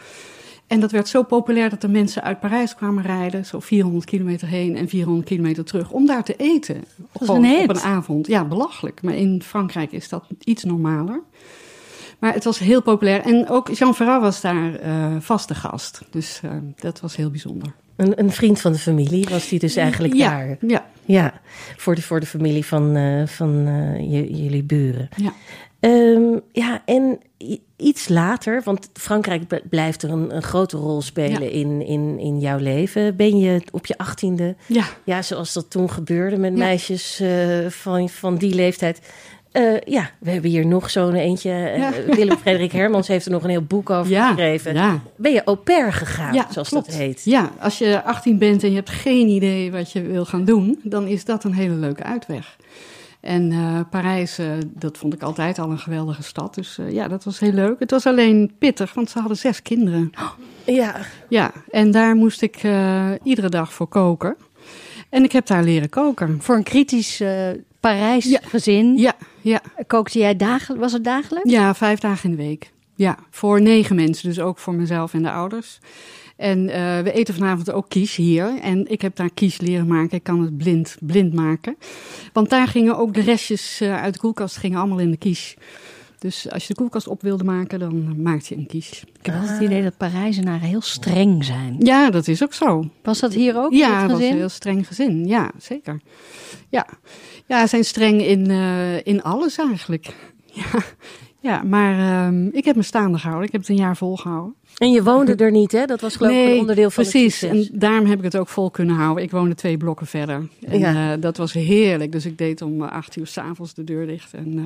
[0.67, 4.47] En dat werd zo populair dat de mensen uit Parijs kwamen rijden, zo 400 kilometer
[4.47, 6.83] heen en 400 kilometer terug, om daar te eten.
[7.11, 8.27] op een avond.
[8.27, 9.01] Ja, belachelijk.
[9.01, 11.21] Maar in Frankrijk is dat iets normaler.
[12.19, 13.21] Maar het was heel populair.
[13.21, 16.01] En ook Jean Ferrat was daar eh, vaste gast.
[16.11, 17.73] Dus eh, dat was heel bijzonder.
[17.95, 20.57] Een, een vriend van de familie was die dus eigenlijk ja, daar.
[20.67, 21.33] Ja, Ja,
[21.77, 23.63] voor de, voor de familie van, eh, van
[24.29, 25.09] jullie buren.
[25.15, 25.33] ja.
[25.79, 27.19] Ehm, ja, en
[27.75, 31.49] iets later, want Frankrijk blijft er een, een grote rol spelen Ja.
[31.49, 33.15] in, in, in jouw leven.
[33.15, 34.83] Ben je op je achttiende, ja.
[35.03, 36.57] ja, zoals dat toen gebeurde met Ja.
[36.57, 37.21] meisjes
[37.67, 39.01] van, van die leeftijd.
[39.51, 41.51] Eh, ja, we hebben hier nog zo'n eentje.
[41.51, 41.89] eh.
[42.15, 44.73] Willem Frederik Hermans heeft er nog een heel boek over Ja, geschreven.
[44.73, 44.99] ja.
[45.15, 46.85] Ben je au pair gegaan, zoals klopt.
[46.85, 47.21] dat heet?
[47.25, 50.79] Ja, als je 18 bent en je hebt geen idee wat je wil gaan doen,
[50.83, 52.55] dan is dat een hele leuke uitweg.
[53.19, 56.55] En eh, Parijs, dat vond ik altijd al een geweldige stad.
[56.55, 57.79] Dus ja, dat was heel leuk.
[57.79, 60.11] Het was alleen pittig, want ze hadden zes kinderen.
[60.65, 60.95] Ja,
[61.29, 62.61] Ja, en daar moest ik
[63.23, 64.35] iedere dag voor koken.
[65.09, 66.37] En ik heb daar leren koken.
[66.41, 67.21] Voor een kritisch
[67.79, 69.13] Parijs gezin Ja,
[69.47, 70.83] ja, kookte jij dagelijks?
[70.83, 71.51] Was het dagelijks?
[71.51, 72.71] ja, vijf dagen in de week.
[72.95, 75.79] Ja, voor negen mensen, dus ook voor mezelf en de ouders.
[76.35, 78.59] En eh, we eten vanavond ook quiche hier.
[78.61, 80.17] En ik heb daar quiche leren maken.
[80.17, 81.77] Ik kan het blind, blind maken.
[82.33, 85.55] Want daar gingen ook de restjes eh, uit de koelkast gingen allemaal in de quiche.
[86.19, 89.05] Dus als je de koelkast op wilde maken, dan maakte je een quiche.
[89.19, 91.75] Ik heb altijd het idee dat Parijzenaren heel streng zijn.
[91.79, 92.89] Ja, dat is ook zo.
[93.03, 93.73] Was dat hier ook?
[93.73, 95.25] Ja, het was een heel streng gezin.
[95.25, 96.01] Ja, zeker.
[96.69, 96.87] Ja,
[97.47, 100.05] ja zijn streng in, eh, in alles eigenlijk.
[100.53, 100.83] Ja,
[101.39, 103.45] ja maar ehm, ik heb me staande gehouden.
[103.47, 104.55] Ik heb het een jaar volgehouden.
[104.77, 105.85] en je woonde er niet, hè?
[105.85, 107.41] Dat was geloof ik een onderdeel van precies.
[107.41, 107.69] het succes.
[107.71, 109.23] En daarom heb ik het ook vol kunnen houden.
[109.23, 110.47] Ik woonde twee blokken verder.
[110.61, 111.13] En Ja.
[111.13, 112.11] eh, dat was heerlijk.
[112.11, 114.33] Dus ik deed om eh, acht uur s'avonds de deur dicht.
[114.33, 114.59] En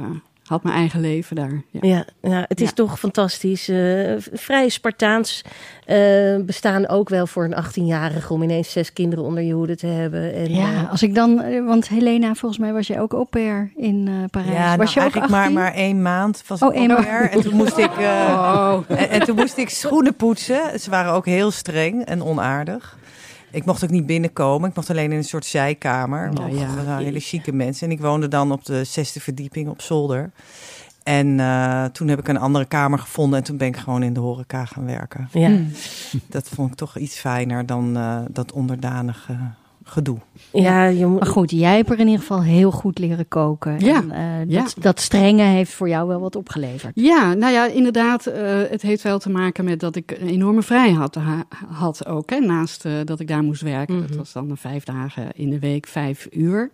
[0.52, 1.62] had mijn eigen leven daar.
[1.72, 1.80] Ja.
[1.82, 2.74] Ja, ja het is Ja.
[2.74, 3.68] toch fantastisch.
[3.70, 5.42] eh, vrij Spartaans
[5.86, 9.88] eh, bestaan ook wel voor een 18-jarige om ineens zes kinderen onder je hoede te
[9.88, 10.34] hebben.
[10.34, 13.72] En, Ja, eh, als ik dan, want Helena, volgens mij was jij ook au pair
[13.76, 14.54] in eh, Parijs.
[14.54, 15.58] Ja, nou, was je ook eigenlijk maar, 18?
[15.60, 17.08] maar één maand was Oh, ik één au maand.
[17.10, 17.32] pair.
[17.32, 18.06] En toen moest ik, eh,
[18.38, 18.78] Oh.
[18.88, 20.80] en, en toen moest ik schoenen poetsen.
[20.80, 22.98] Ze waren ook heel streng en onaardig.
[23.52, 24.70] Ik mocht ook niet binnenkomen.
[24.70, 26.30] Ik mocht alleen in een soort zijkamer.
[26.40, 26.76] Oh, ja.
[26.76, 27.88] dat waren hele chique mensen.
[27.88, 30.32] En ik woonde dan op de zesde verdieping op zolder.
[31.04, 33.40] En eh, toen heb ik een andere kamer gevonden.
[33.40, 35.30] En toen ben ik gewoon in de horeca gaan werken.
[35.32, 35.58] ja.
[36.28, 39.38] Dat vond ik toch iets fijner dan eh, dat onderdanige
[39.92, 40.18] gedoe.
[40.54, 43.80] ja, je moet- Maar goed, jij hebt er in ieder geval heel goed leren koken.
[43.80, 44.62] Ja, En, eh, ja.
[44.64, 46.92] dat, dat strenge heeft voor jou wel wat opgeleverd.
[46.96, 48.26] Ja, nou ja, inderdaad.
[48.26, 52.30] eh, het heeft wel te maken met dat ik een enorme vrijheid ha- had ook.
[52.30, 53.96] Hè, naast eh, dat ik daar moest werken.
[53.98, 54.08] Mhm.
[54.08, 56.72] Dat was dan vijf dagen in de week, vijf uur.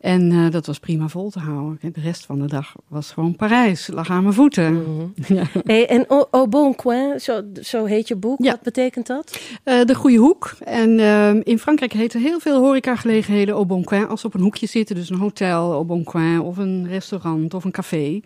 [0.00, 1.78] En eh, dat was prima vol te houden.
[1.80, 3.88] En de rest van de dag was gewoon Parijs.
[3.92, 4.74] Lag aan mijn voeten.
[4.74, 5.04] Mhm.
[5.36, 5.42] Ja.
[5.64, 8.42] Hey, en Au, Au Bon Coin, zo, zo heet je boek.
[8.42, 8.50] Ja.
[8.50, 9.40] Wat betekent dat?
[9.62, 10.54] Eh, de Goede Hoek.
[10.64, 14.08] En ehm, in Frankrijk heten heel veel horecagelegenheden au bon coin.
[14.08, 14.96] Als ze op een hoekje zitten.
[14.96, 16.40] Dus een hotel au bon coin.
[16.40, 18.20] Of een restaurant of een café.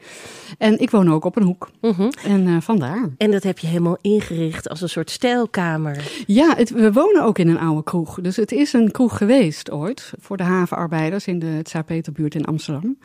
[0.59, 1.70] En ik woon ook op een hoek.
[1.80, 2.11] Mhm.
[2.24, 3.09] En eh, vandaar.
[3.16, 6.22] En dat heb je helemaal ingericht als een soort stijlkamer.
[6.26, 8.20] Ja, het, we wonen ook in een oude kroeg.
[8.20, 10.12] Dus het is een kroeg geweest ooit.
[10.20, 12.96] Voor de havenarbeiders in de Tsaar-Peterbuurt in Amsterdam.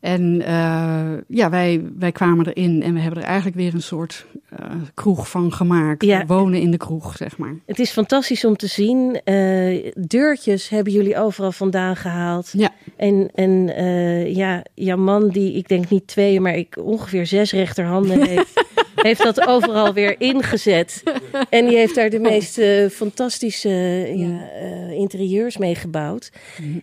[0.00, 4.26] En eh, ja, wij, wij kwamen erin en we hebben er eigenlijk weer een soort
[4.48, 6.04] eh, kroeg van gemaakt.
[6.04, 6.26] Ja.
[6.26, 7.54] Wonen in de kroeg, zeg maar.
[7.66, 9.20] Het is fantastisch om te zien.
[9.24, 12.50] Eh, deurtjes hebben jullie overal vandaan gehaald.
[12.52, 12.70] Ja.
[12.96, 13.66] En, en
[14.34, 18.64] ja, jouw man die, ik denk niet twee, maar ik ongeveer zes rechterhanden heeft.
[18.96, 21.02] Heeft dat overal weer ingezet.
[21.50, 23.68] En die heeft daar de meest eh, fantastische
[24.14, 26.30] ja, eh, interieurs mee gebouwd.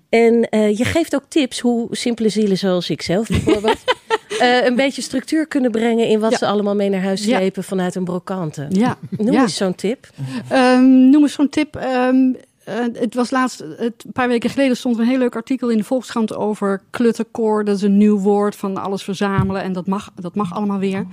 [0.10, 3.84] En eh, je geeft ook tips hoe simpele zielen zoals ik zelf bijvoorbeeld...
[4.39, 6.38] eh, een beetje structuur kunnen brengen in wat Ja.
[6.38, 7.38] ze allemaal mee naar huis Ja.
[7.38, 8.65] slepen vanuit een brokante.
[8.69, 8.97] Ja.
[9.10, 10.10] Noem eens zo'n tip.
[10.49, 11.76] Ehm, noem eens zo'n tip.
[11.76, 15.69] Ehm, eh, het was laatst, het, een paar weken geleden stond een heel leuk artikel
[15.69, 17.63] in de Volkskrant over klutterkoor.
[17.65, 21.06] Dat is een nieuw woord van alles verzamelen en dat mag, dat mag allemaal weer.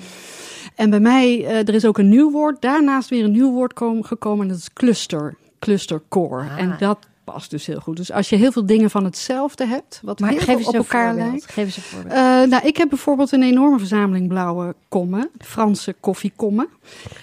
[0.80, 2.62] En bij mij, eh, er is ook een nieuw woord.
[2.62, 5.36] Daarnaast weer een nieuw woord kom- gekomen en dat is cluster.
[5.58, 6.42] Clustercore.
[6.42, 6.58] Ah.
[6.58, 7.96] En dat past dus heel goed.
[7.96, 11.14] Dus als je heel veel dingen van hetzelfde hebt, wat Maar heel geef op elkaar
[11.14, 11.50] lijkt.
[11.50, 12.14] Geef eens een voorbeeld.
[12.14, 16.68] Eh, nou, ik heb bijvoorbeeld een enorme verzameling blauwe kommen, Franse koffiekommen.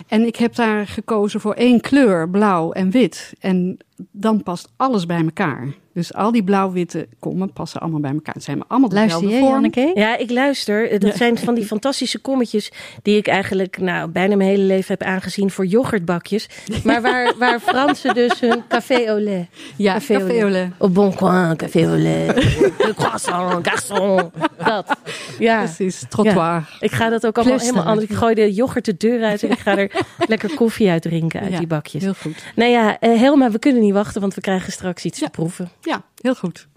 [0.08, 3.34] En ik heb daar gekozen voor één kleur, blauw en wit.
[3.40, 3.78] En
[4.12, 5.76] dan past alles bij elkaar.
[5.98, 8.34] Dus al die blauw-witte kommen passen allemaal bij elkaar.
[8.34, 9.48] Het zijn allemaal Luister dezelfde.
[9.48, 9.92] Janneke?
[9.96, 11.00] Ja, ik luister.
[11.00, 15.04] Dat zijn van die fantastische kommetjes die ik eigenlijk nou, bijna mijn hele leven heb
[15.04, 16.50] aangezien voor yoghurtbakjes.
[16.84, 19.48] Maar waar, waar Fransen dus hun café au lait.
[19.76, 20.72] Ja, café au lait.
[20.78, 22.36] Au bon coin, café au lait.
[22.78, 24.32] Le croissant, garçon.
[24.66, 24.96] Dat.
[25.40, 25.64] Ja.
[25.64, 26.78] Precies, trottoir.
[26.80, 27.74] Ik ga dat ook allemaal Cluster.
[27.74, 28.12] helemaal anders.
[28.12, 31.42] Ik gooi de yoghurt de deur uit en ik ga er lekker koffie uit drinken
[31.42, 32.04] uit Ja, die bakjes.
[32.04, 32.44] Heel goed.
[32.56, 35.70] Nou ja, eh, Helma, we kunnen niet wachten, want we krijgen straks iets te proeven.
[35.82, 36.68] Ja, heel goed.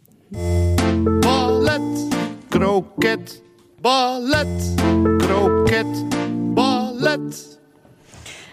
[1.20, 2.08] Ballet,
[2.48, 3.42] kroket,
[3.80, 4.74] ballet,
[5.18, 6.04] kroket,
[6.54, 7.58] ballet.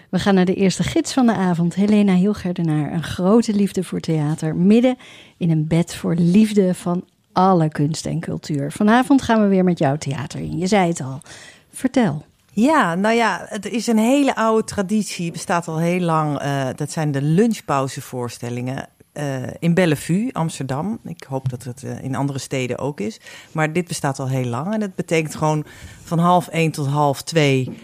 [0.10, 2.94] We gaan naar de eerste gids van de avond, Helena Hilgerdenaar.
[2.94, 4.98] Een grote liefde voor theater, midden
[5.38, 8.72] in een bed voor liefde van alle kunst en cultuur.
[8.72, 10.58] Vanavond gaan we weer met jouw theater in.
[10.58, 11.22] Je zei het al.
[11.70, 12.26] Vertel.
[12.60, 16.40] Ja, nou ja, het is een hele oude traditie, bestaat al heel lang.
[16.40, 21.00] eh, dat zijn de lunchpauzevoorstellingen eh, in Bellevue, Amsterdam.
[21.04, 23.20] Ik hoop dat het eh, in andere steden ook is.
[23.52, 25.66] Maar dit bestaat al heel lang en dat betekent gewoon
[26.04, 27.78] van half één tot half twee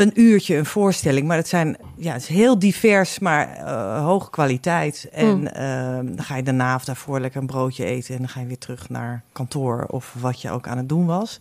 [0.00, 1.26] een uurtje een voorstelling.
[1.26, 5.08] Maar het, zijn, ja, het is heel divers, maar eh, hoge kwaliteit.
[5.12, 5.46] En Mm.
[5.46, 8.14] eh, dan ga je daarna of daarvoor lekker een broodje eten...
[8.14, 11.06] en dan ga je weer terug naar kantoor of wat je ook aan het doen
[11.06, 11.38] was.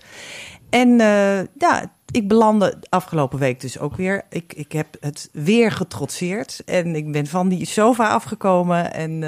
[0.69, 4.21] En eh, ja, ik belandde afgelopen week dus ook weer.
[4.29, 6.61] Ik, ik heb het weer getrotseerd.
[6.65, 8.93] En ik ben van die sofa afgekomen.
[8.93, 9.23] En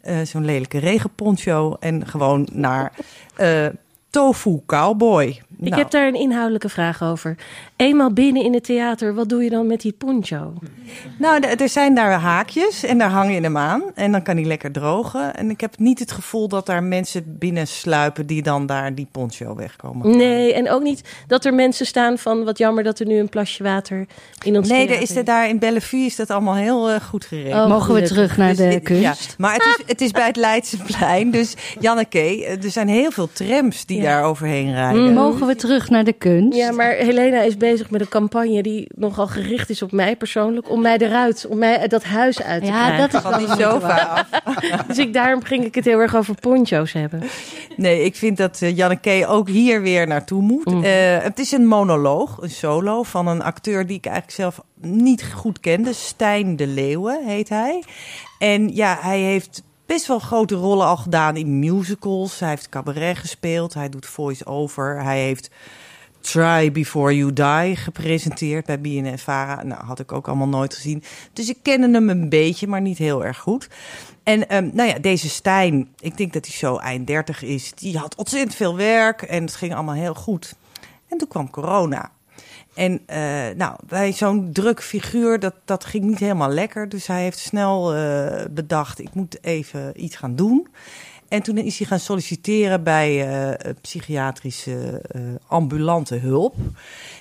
[0.00, 1.76] eh, zo'n lelijke regenponcho.
[1.80, 2.92] En gewoon naar
[3.36, 3.66] eh,
[4.10, 5.24] Tofu Cowboy.
[5.24, 7.36] Ik Nou, heb daar een inhoudelijke vraag over.
[7.76, 10.52] Eenmaal binnen in het theater, wat doe je dan met die poncho?
[11.18, 13.82] Nou, er zijn daar haakjes en daar hang je hem aan.
[13.94, 15.34] En dan kan hij lekker drogen.
[15.34, 18.26] En ik heb niet het gevoel dat daar mensen binnen sluipen...
[18.26, 20.16] die dan daar die poncho wegkomen.
[20.16, 22.44] Nee, en ook niet dat er mensen staan van...
[22.44, 24.06] wat jammer dat er nu een plasje water
[24.42, 27.00] in ons Nee, theater er is er daar in Bellevue is dat allemaal heel eh,
[27.00, 27.62] goed geregeld.
[27.64, 29.02] Oh, Mogen we terug naar de Dus, kunst?
[29.02, 31.30] Ja, maar het is, het is bij het Leidseplein.
[31.30, 34.04] Dus Janneke, eh, er zijn heel veel trams die Ja.
[34.04, 35.12] daar overheen rijden.
[35.14, 36.58] Mogen we terug naar de kunst?
[36.58, 40.70] Ja, maar Helena is bezig met een campagne die nogal gericht is op mij persoonlijk.
[40.70, 43.10] Om mij eruit, om mij dat huis uit te Ja, krijgen.
[43.10, 44.42] dat is Van wel die sofa af.
[44.86, 47.22] Dus ik, daarom ging ik het heel erg over poncho's hebben.
[47.76, 50.64] Nee, ik vind dat eh, Janneke ook hier weer naartoe moet.
[50.64, 50.84] Mm.
[50.84, 55.24] Eh, het is een monoloog, een solo van een acteur die ik eigenlijk zelf niet
[55.34, 55.92] goed kende.
[55.92, 57.82] Stijn de Leeuwen heet hij.
[58.38, 62.40] En ja, hij heeft best wel grote rollen al gedaan in musicals.
[62.40, 65.02] Hij heeft cabaret gespeeld, hij doet voice-over.
[65.02, 65.50] Hij heeft
[66.24, 69.62] Try Before You Die gepresenteerd bij BNN-Vara.
[69.62, 71.02] Nou, had ik ook allemaal nooit gezien.
[71.32, 73.68] Dus ik kende hem een beetje, maar niet heel erg goed.
[74.22, 77.72] En ehm, nou ja, deze Stijn, ik denk dat hij zo eind 30 is.
[77.74, 80.54] Die had ontzettend veel werk en het ging allemaal heel goed.
[81.08, 82.10] En toen kwam corona.
[82.74, 86.88] En eh, nou, bij zo'n druk figuur, dat, dat ging niet helemaal lekker.
[86.88, 90.68] Dus hij heeft snel eh, bedacht, ik moet even iets gaan doen.
[91.34, 96.54] En toen is hij gaan solliciteren bij eh, psychiatrische eh, ambulante hulp.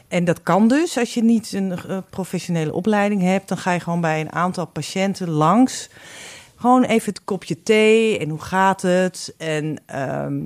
[0.08, 3.48] En dat kan dus, als je niet een eh, professionele opleiding hebt...
[3.48, 5.90] dan ga je gewoon bij een aantal patiënten langs...
[6.56, 9.34] Gewoon even het kopje thee en hoe gaat het?
[9.38, 10.42] En ehm,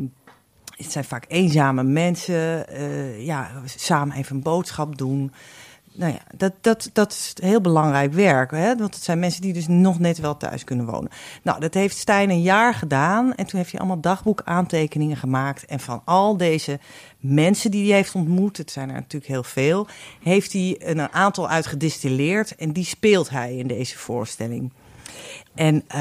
[0.76, 2.68] het zijn vaak eenzame mensen.
[2.68, 5.32] eh, ja, samen even een boodschap doen.
[5.98, 8.52] Nou ja, dat, dat, dat is heel belangrijk werk.
[8.52, 8.76] Hè?
[8.76, 11.12] Want het zijn mensen die dus nog net wel thuis kunnen wonen.
[11.44, 13.36] Nou, dat heeft Stijn een jaar gedaan.
[13.36, 15.66] En toen heeft hij allemaal dagboekaantekeningen gemaakt.
[15.66, 16.80] En van al deze
[17.20, 19.88] mensen die hij heeft ontmoet, het zijn er natuurlijk heel veel,
[20.24, 22.56] heeft hij een aantal uitgedistilleerd.
[22.56, 24.72] En die speelt hij in deze voorstelling.
[25.56, 26.00] En eh,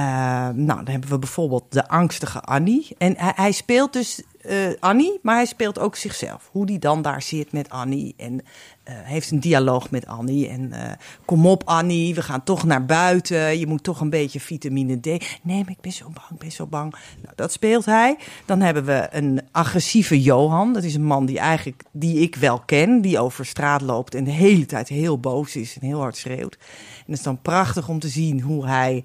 [0.48, 2.88] nou, dan hebben we bijvoorbeeld de angstige Annie.
[2.98, 6.48] En hij, hij speelt dus eh, Annie, maar hij speelt ook zichzelf.
[6.52, 8.40] Hoe die dan daar zit met Annie en
[8.82, 10.48] eh, heeft een dialoog met Annie.
[10.48, 10.92] En eh,
[11.24, 13.58] kom op Annie, we gaan toch naar buiten.
[13.58, 15.04] Je moet toch een beetje vitamine D.
[15.42, 16.94] Nee, maar ik ben zo bang, ik ben zo bang.
[17.22, 18.16] Nou, dat speelt hij.
[18.44, 20.72] Dan hebben we een agressieve Johan.
[20.72, 23.00] Dat is een man die eigenlijk, die ik wel ken.
[23.00, 26.56] Die over straat loopt en de hele tijd heel boos is en heel hard schreeuwt.
[26.96, 29.04] En het is dan prachtig om te zien hoe hij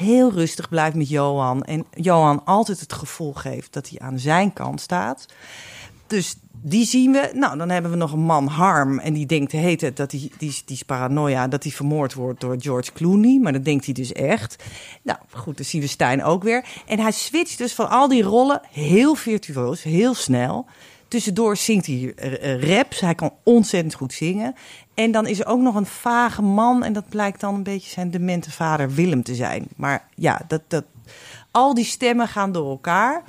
[0.00, 1.62] heel rustig blijft met Johan.
[1.62, 5.26] En Johan altijd het gevoel geeft dat hij aan zijn kant staat.
[6.06, 7.30] Dus die zien we.
[7.34, 8.98] Nou, dan hebben we nog een man, Harm.
[8.98, 12.40] En die denkt, heet het, dat hij, die, die is paranoia, dat hij vermoord wordt
[12.40, 13.38] door George Clooney.
[13.38, 14.64] Maar dat denkt hij dus echt.
[15.02, 16.64] Nou, goed, dan zien we Stijn ook weer.
[16.86, 20.66] En hij switcht dus van al die rollen heel virtuoos, heel snel.
[21.10, 23.00] Tussendoor zingt hij uh, raps.
[23.00, 24.54] Hij kan ontzettend goed zingen.
[24.94, 26.84] En dan is er ook nog een vage man.
[26.84, 29.68] En dat blijkt dan een beetje zijn demente vader Willem te zijn.
[29.76, 30.84] Maar ja, dat, dat,
[31.50, 33.22] al die stemmen gaan door elkaar.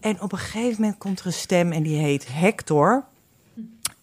[0.00, 3.04] En op een gegeven moment komt er een stem en die heet Hector.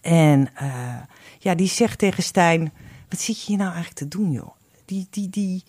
[0.00, 0.96] En uh,
[1.38, 2.72] ja, die zegt tegen Stijn:
[3.08, 4.54] Wat zit je hier nou eigenlijk te doen, joh?
[4.84, 5.64] Die, die, die,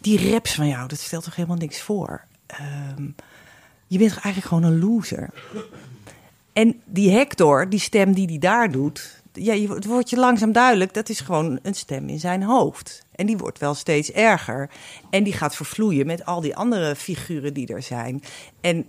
[0.00, 2.24] die raps van jou, dat stelt toch helemaal niks voor?
[2.96, 3.14] Um,
[3.86, 5.30] je bent toch eigenlijk gewoon een loser?
[6.52, 10.94] En die Hector, die stem die die daar doet, ja, het wordt je langzaam duidelijk,
[10.94, 13.04] dat is gewoon een stem in zijn hoofd.
[13.14, 14.70] En die wordt wel steeds erger.
[15.10, 18.22] En die gaat vervloeien met al die andere figuren die er zijn.
[18.60, 18.86] En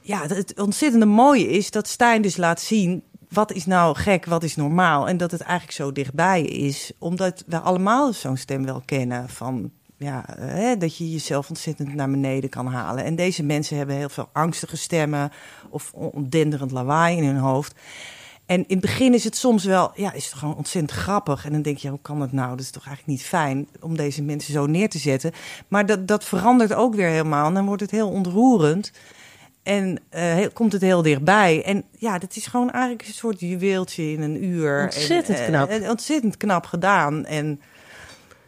[0.00, 4.42] ja, het ontzettende mooie is dat Stijn dus laat zien wat is nou gek, wat
[4.42, 5.08] is normaal.
[5.08, 6.92] En dat het eigenlijk zo dichtbij is.
[6.98, 9.70] Omdat we allemaal zo'n stem wel kennen van...
[9.98, 13.04] Ja, hè, dat je jezelf ontzettend naar beneden kan halen.
[13.04, 15.32] En deze mensen hebben heel veel angstige stemmen
[15.70, 15.92] of
[16.28, 17.74] denderend lawaai in hun hoofd.
[18.46, 21.44] En in het begin is het soms wel, ja, is het gewoon ontzettend grappig.
[21.44, 22.50] En dan denk je, hoe kan het nou?
[22.50, 25.32] Dat is toch eigenlijk niet fijn om deze mensen zo neer te zetten.
[25.68, 27.46] Maar dat, dat verandert ook weer helemaal.
[27.46, 28.92] En dan wordt het heel ontroerend.
[29.62, 31.64] En uh, komt het heel dichtbij.
[31.64, 34.82] En ja, dat is gewoon eigenlijk een soort juweeltje in een uur.
[34.82, 35.68] Ontzettend en, knap.
[35.68, 37.24] En, ontzettend knap gedaan.
[37.24, 37.60] En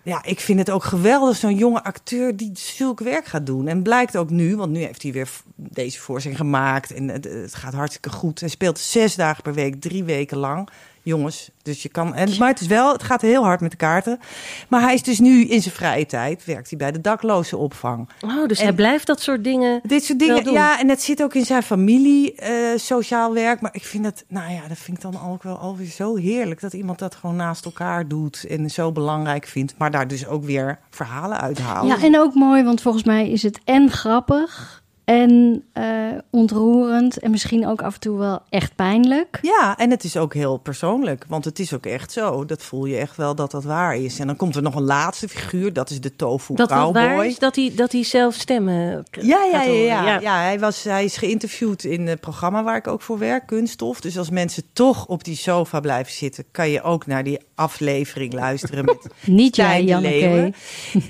[0.02, 3.68] ja, ik vind het ook geweldig, zo'n jonge acteur die zulk werk gaat doen.
[3.68, 6.92] En blijkt ook nu, want nu heeft hij weer deze voorzien gemaakt.
[6.92, 8.40] En het, het gaat hartstikke goed.
[8.40, 10.68] Hij speelt zes dagen per week, drie weken lang
[11.02, 11.50] jongens.
[11.62, 12.14] Dus je kan.
[12.14, 14.20] En, maar het is wel, het gaat heel hard met de kaarten.
[14.68, 18.08] Maar hij is dus nu in zijn vrije tijd, werkt hij bij de dakloze opvang.
[18.20, 19.80] Oh, dus hij blijft dat soort dingen.
[19.82, 20.80] Dit soort dingen, ja.
[20.80, 23.60] En het zit ook in zijn familie, uh, sociaal werk.
[23.60, 26.60] Maar ik vind dat, nou ja, dat vind ik dan ook wel alweer zo heerlijk
[26.60, 29.74] dat iemand dat gewoon naast elkaar doet en zo belangrijk vindt.
[29.78, 31.88] Maar daar dus ook weer verhalen uithaalt.
[31.88, 34.79] Ja, en ook mooi, want volgens mij is het en grappig
[35.10, 35.84] en uh,
[36.30, 39.38] ontroerend en misschien ook af en toe wel echt pijnlijk.
[39.42, 42.44] Ja, en het is ook heel persoonlijk, want het is ook echt zo.
[42.44, 44.18] Dat voel je echt wel dat dat waar is.
[44.18, 46.92] En dan komt er nog een laatste figuur, dat is de tofu dat cowboy.
[46.92, 50.20] Dat waar is, dat hij, dat hij zelf stemmen ja, ja, ja, ja, ja.
[50.20, 50.42] ja.
[50.42, 54.00] hij, was, hij is geïnterviewd in het programma waar ik ook voor werk, Kunststof.
[54.00, 58.32] Dus als mensen toch op die sofa blijven zitten, kan je ook naar die aflevering
[58.32, 60.52] luisteren met Niet jij, Janneke.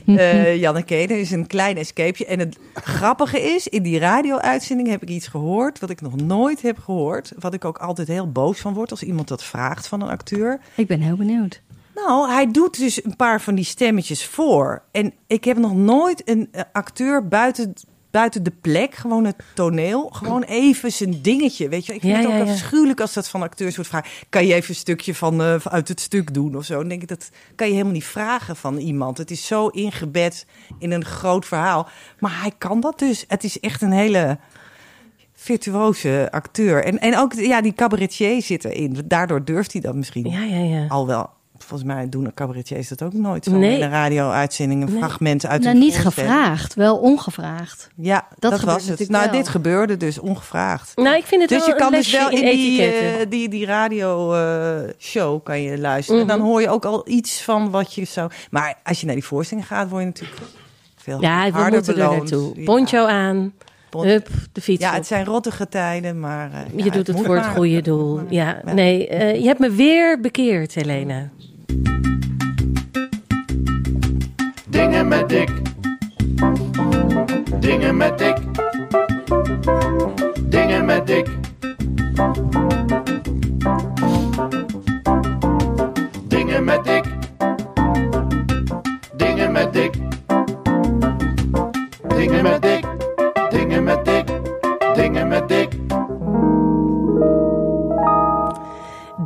[0.07, 2.27] uh, Janneke, er is een klein escapeje.
[2.27, 6.17] En het grappige is, in die die radio-uitzending heb ik iets gehoord wat ik nog
[6.17, 7.33] nooit heb gehoord.
[7.39, 10.61] Wat ik ook altijd heel boos van word als iemand dat vraagt van een acteur.
[10.75, 11.63] Ik ben heel benieuwd.
[11.95, 14.83] Nou, hij doet dus een paar van die stemmetjes voor.
[14.91, 17.73] En ik heb nog nooit een eh, acteur buiten,
[18.11, 21.69] buiten de plek, gewoon het toneel, gewoon even zijn dingetje.
[21.69, 24.11] Weet je, ik vind Ja, het ook ja, afschuwelijk als dat van acteurs wordt vragen.
[24.29, 26.79] Kan je even een stukje van eh, uit het stuk doen of zo?
[26.79, 29.19] Dan denk ik dat kan je helemaal niet vragen van iemand.
[29.19, 30.47] Het is zo ingebed
[30.79, 31.89] in een groot verhaal,
[32.19, 33.25] maar hij kan dat dus.
[33.29, 34.39] Het is echt een hele
[35.35, 36.85] virtuoze acteur.
[36.85, 38.99] En, en ook ja, die cabaretier zit erin.
[39.05, 40.87] Daardoor durft hij dat misschien Ja, ja, ja.
[40.87, 41.31] al wel.
[41.65, 43.45] Volgens mij doen cabaretiers dat ook nooit.
[43.45, 43.77] Zo Nee.
[43.77, 44.99] in een radio-uitzending, een Nee.
[44.99, 47.89] fragment uit Nou, niet gevraagd, wel ongevraagd.
[47.95, 49.09] Ja, Dat was het.
[49.09, 49.33] Nou, wel.
[49.33, 50.93] dit gebeurde dus ongevraagd.
[50.97, 53.67] Nou, ik vind het Dus wel je kan dus wel in die, eh, die, die
[53.67, 56.21] radio eh, kan je luisteren.
[56.21, 56.29] Mhm.
[56.29, 58.31] Dan hoor je ook al iets van wat je zou...
[58.51, 60.41] Maar als je naar die voorstelling gaat, word je natuurlijk
[60.97, 62.19] veel ja, harder moeten er beloond.
[62.31, 62.53] naartoe.
[62.59, 62.65] Ja.
[62.65, 63.53] Poncho aan,
[63.91, 66.53] hup, de fiets Ja, het zijn rottige tijden, maar...
[66.53, 68.21] eh, ja, Je doet het voor het goede doel.
[68.29, 68.99] Ja, nee,
[69.41, 71.29] je hebt me weer bekeerd, Helena.
[74.81, 75.51] Dingen met dik.
[77.61, 78.37] Dingen met dik.
[80.49, 81.27] Dingen met dik.
[86.29, 87.05] Dingen met dik.
[89.17, 89.95] Dingen met dik.
[92.09, 92.85] Dingen met dik.
[93.51, 94.27] Dingen met dik.
[94.95, 95.60] Dingen met dik.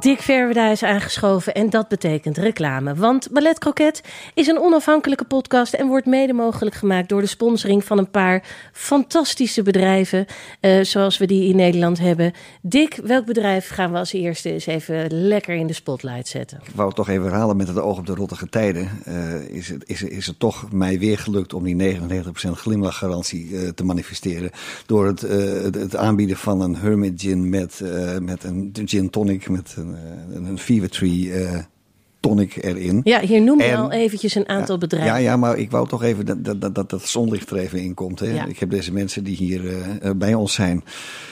[0.04, 2.94] Dick Verweda is aangeschoven en dat betekent reclame.
[2.94, 4.02] Want Ballet Croquet
[4.34, 8.44] is een onafhankelijke podcast en wordt mede mogelijk gemaakt door de sponsoring van een paar
[8.72, 10.26] fantastische bedrijven,
[10.60, 12.32] eh, zoals we die in Nederland hebben.
[12.62, 16.60] Dick, welk bedrijf gaan we als eerste eens even lekker in de spotlight zetten?
[16.64, 18.90] Ik wou het toch even herhalen met het oog op de rottige tijden.
[19.04, 23.68] Eh, is, het, is, is het toch mij weer gelukt om die 99% glimlachgarantie eh,
[23.68, 24.50] te manifesteren.
[24.86, 27.82] Door het, het, het aanbieden van een Hermit Gin met,
[28.20, 31.64] met een gin tonic, met eh, een Fever Tree eh,
[32.28, 33.00] tonic erin.
[33.04, 35.10] Ja, hier noem je En- al eventjes een aantal bedrijven.
[35.12, 37.78] Ja, ja, maar ik wou toch even dat dat, dat, dat, dat zonlicht er even
[37.82, 38.20] in komt.
[38.20, 38.26] Hè?
[38.34, 38.46] Ja.
[38.46, 40.84] Ik heb deze mensen die hier eh, eh, bij ons zijn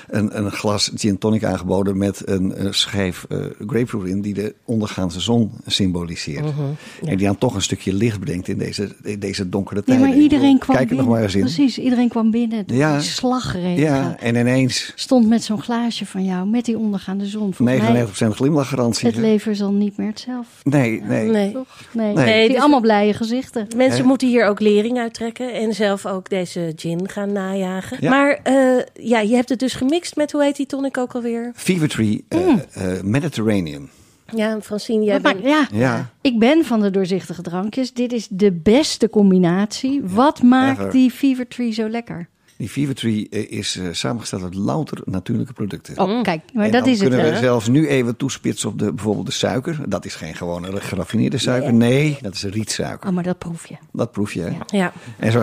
[0.09, 4.55] een, een glas gin tonic aangeboden met een eh, schijf eh, grapefruit in die de
[4.65, 6.45] ondergaande zon symboliseert.
[6.45, 6.63] Mhm,
[7.05, 10.09] En die dan toch een stukje licht brengt in deze, in deze donkere Ja, tijden.
[10.09, 11.05] maar iedereen kwam Kijk er binnen.
[11.07, 11.41] nog maar eens in.
[11.41, 12.65] Precies, iedereen kwam binnen.
[12.67, 12.93] Ja.
[12.99, 13.83] die slagregen.
[13.83, 17.55] Ja, en ineens Stond met zo'n glaasje van jou, met die ondergaande zon.
[17.55, 19.07] Volgens mij, 99% glimlachgarantie.
[19.09, 20.51] het leven zal niet meer hetzelfde.
[20.63, 21.23] Nee, nee.
[21.31, 21.53] Nee.
[21.53, 21.67] Toch?
[21.93, 22.15] Nee, Nee.
[22.15, 22.25] nee.
[22.25, 23.67] Nee, die dus- allemaal blije gezichten.
[23.77, 27.97] Mensen moeten hier ook lering uittrekken en zelf ook deze gin gaan najagen.
[28.01, 28.11] Ja.
[28.11, 28.55] Maar eh,
[28.95, 31.53] ja, je hebt het dus gemixt met, hoe heet die tonic ook alweer?
[31.55, 32.63] Fever Tree eh, Mm.
[32.73, 33.89] eh, Mediterranean.
[34.35, 35.43] Ja, Francine, jij bent...
[35.43, 36.11] ja, Ja.
[36.21, 37.93] ik ben van de doorzichtige drankjes.
[37.93, 40.01] Dit is de beste combinatie.
[40.05, 40.91] Wat maakt ever.
[40.91, 42.29] die Fever Tree zo lekker?
[42.63, 45.99] Die Fever Tree eh, is eh, samengesteld uit louter natuurlijke producten.
[45.99, 47.35] Oh, kijk, maar En dat dan is het kunnen wel.
[47.35, 49.79] we zelfs nu even toespitsen op de, bijvoorbeeld de suiker.
[49.89, 51.73] Dat is geen gewone geraffineerde suiker.
[51.75, 53.09] Nee, dat is rietsuiker.
[53.09, 53.75] Oh, maar dat proef je.
[53.93, 54.41] Dat proef je.
[54.41, 54.77] hè?
[54.77, 54.93] Ja.
[55.19, 55.43] En, zo,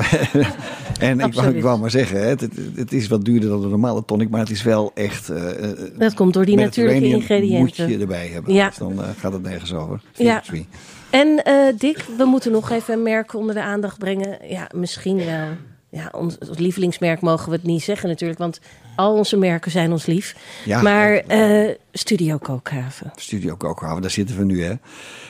[0.99, 3.61] en ik, wou, ik wou maar zeggen, hè, het, het, het is wat duurder dan
[3.61, 5.29] de normale tonic, maar het is wel echt...
[5.29, 7.59] eh, eh, Dat komt door die natuurlijke ingrediënten.
[7.59, 8.53] moet je erbij hebben.
[8.53, 8.67] Ja.
[8.67, 10.01] Dus dan gaat het nergens over.
[10.11, 10.39] Fever Ja.
[10.39, 10.67] Tree.
[11.09, 14.37] En eh, Dick, we moeten nog even een merk onder de aandacht brengen.
[14.49, 15.47] Ja, misschien wel.
[15.89, 18.59] Ja, ons, ons lievelingsmerk mogen we het niet zeggen natuurlijk, want
[18.95, 20.35] al onze merken zijn ons lief.
[20.65, 20.81] Ja.
[20.81, 23.11] Maar eh, Studio Kookhaven.
[23.15, 24.73] Studio Kookhaven, daar zitten we nu, hè.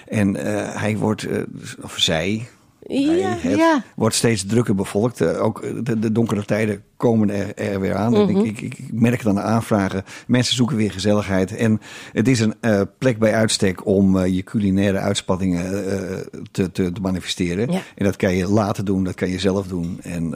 [0.08, 1.42] En eh, hij wordt, eh,
[1.82, 2.48] of zij,
[2.90, 3.84] Ja, het ja.
[3.96, 5.22] wordt steeds drukker bevolkt.
[5.22, 8.12] Eh, ook de, de donkere tijden komen er, er weer aan.
[8.12, 8.38] Mhm.
[8.38, 10.04] ik, ik, ik merk het aan de aanvragen.
[10.28, 11.56] Mensen zoeken weer gezelligheid.
[11.56, 11.82] En
[12.14, 15.64] het is een eh, plek bij uitstek om eh, je culinaire uitspattingen
[16.52, 17.72] te, te, te manifesteren.
[17.72, 17.82] Ja.
[17.96, 20.00] En dat kan je laten doen, dat kan je zelf doen.
[20.02, 20.36] En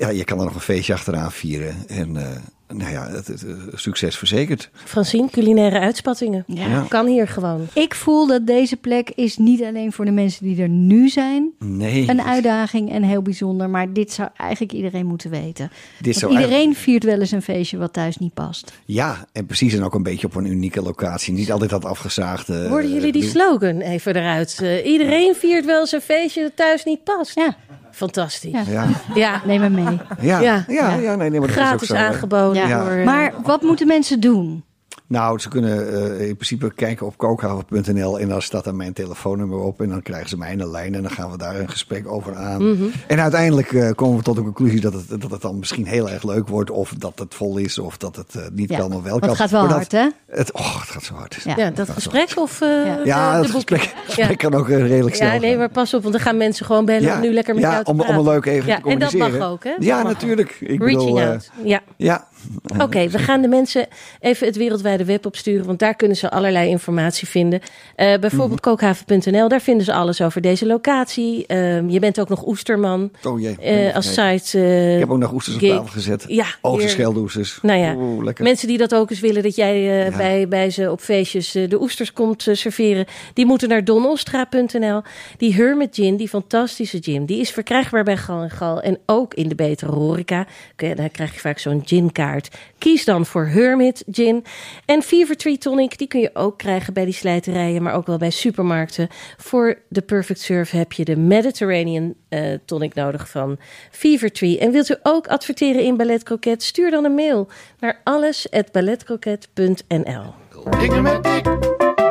[0.00, 1.74] ja, je kan er nog een feestje achteraan vieren.
[1.86, 2.28] En eh,
[2.68, 4.70] nou ja, het, het, eh, succes verzekerd.
[4.72, 6.44] Francine, culinaire uitspattingen.
[6.46, 6.84] Ja.
[6.88, 7.68] Kan hier gewoon.
[7.74, 11.50] Ik voel dat deze plek is niet alleen voor de mensen die er nu zijn...
[11.58, 12.08] Nee.
[12.08, 13.70] een uitdaging en heel bijzonder.
[13.70, 15.70] Maar dit zou eigenlijk iedereen moeten weten.
[16.00, 18.72] Dit zou iedereen eigenlijk- viert wel eens een feestje wat thuis niet past.
[18.84, 21.32] Ja, en precies en ook een beetje op een unieke locatie.
[21.32, 22.68] Niet altijd dat afgezaagde.
[22.68, 24.58] Hoorden jullie die slogan even eruit?
[24.62, 27.34] Eh, iedereen viert wel zijn feestje dat thuis niet past.
[27.34, 27.56] Ja,
[28.00, 28.52] Fantastisch.
[28.52, 28.62] Ja.
[28.68, 29.98] Ja, Ja, neem me mee.
[30.20, 30.64] ja, Ja.
[30.68, 32.04] ja, ja, nee, nee, maar dat gratis is ook zo.
[32.04, 32.68] aangeboden.
[32.68, 32.80] Ja.
[32.82, 34.64] Door, eh, Maar wat moeten mensen doen?
[35.10, 39.58] Nou, ze kunnen eh, in principe kijken op kookhaven.nl en daar staat dan mijn telefoonnummer
[39.58, 39.80] op.
[39.80, 42.08] En dan krijgen ze mij in de lijn en dan gaan we daar een gesprek
[42.08, 42.70] over aan.
[42.70, 42.84] Mhm.
[43.06, 46.10] En uiteindelijk eh, komen we tot de conclusie dat het, dat het dan misschien heel
[46.10, 46.70] erg leuk wordt.
[46.70, 49.28] Of dat het vol is of dat het eh, niet Ja, kan of wel kan.
[49.28, 50.08] het gaat wel hard, hè?
[50.26, 51.38] Het, oh, het gaat zo hard.
[51.44, 51.56] Ja.
[51.56, 52.60] ja, dat gesprek of
[53.04, 56.14] Ja, de, het gesprek, gesprek kan ook redelijk snel Ja, nee, maar pas op, want
[56.14, 58.16] dan gaan mensen gewoon bellen Ja, om nu lekker met ja, jou te om, om
[58.16, 59.26] een leuk even ja, te communiceren.
[59.26, 59.74] En dat mag ook, hè?
[59.74, 60.56] Dat Ja, natuurlijk.
[60.60, 61.50] Ik Reaching bedoel, eh, out.
[61.64, 61.80] Ja.
[61.96, 62.28] Ja,
[62.78, 63.86] Oké, we gaan de mensen
[64.20, 67.60] even het wereldwijde web opsturen, want daar kunnen ze allerlei informatie vinden.
[67.96, 68.70] Eh, bijvoorbeeld Mhm.
[68.70, 71.46] kookhaven.nl, daar vinden ze alles over deze locatie.
[71.46, 73.56] Ehm, je bent ook nog Oesterman oh jee.
[73.56, 74.58] eh, als site.
[74.58, 76.24] eh, Ik heb ook nog oesters op tafel gezet.
[76.28, 77.58] Ja, Overschelde oesters.
[77.62, 78.28] Nou ja, Oeh.
[78.38, 80.16] Mensen die dat ook eens willen, dat jij eh, Ja.
[80.16, 85.02] bij, bij ze op feestjes eh, de oesters komt eh, serveren, die moeten naar donostra.nl.
[85.36, 89.34] Die Hermit Gin, die fantastische gin, die is verkrijgbaar bij Gal en Gal en ook
[89.34, 90.46] in de betere horeca.
[90.76, 92.29] Daar krijg je vaak zo'n ginkaart.
[92.78, 94.44] Kies dan voor Hermit Gin.
[94.84, 98.18] En Fever Tree Tonic, die kun je ook krijgen bij die slijterijen, maar ook wel
[98.18, 99.08] bij supermarkten.
[99.36, 103.58] Voor de Perfect Serve heb je de Mediterranean eh, tonic nodig van
[103.90, 104.58] Fever Tree.
[104.58, 106.62] En wilt u ook adverteren in Ballet Croquet?
[106.62, 110.34] Stuur dan een mail naar alles@balletcroquet.nl.
[110.78, 111.44] Dingen met dik,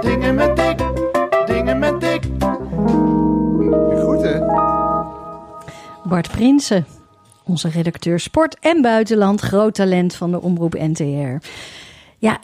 [0.01, 0.77] dingen met dik,
[1.45, 2.23] dingen met dik.
[4.03, 4.39] Goed, hè?
[6.03, 6.85] Bart Prinsen,
[7.49, 11.45] onze redacteur sport en buitenland, groot talent van de omroep NTR.
[12.17, 12.39] Ja,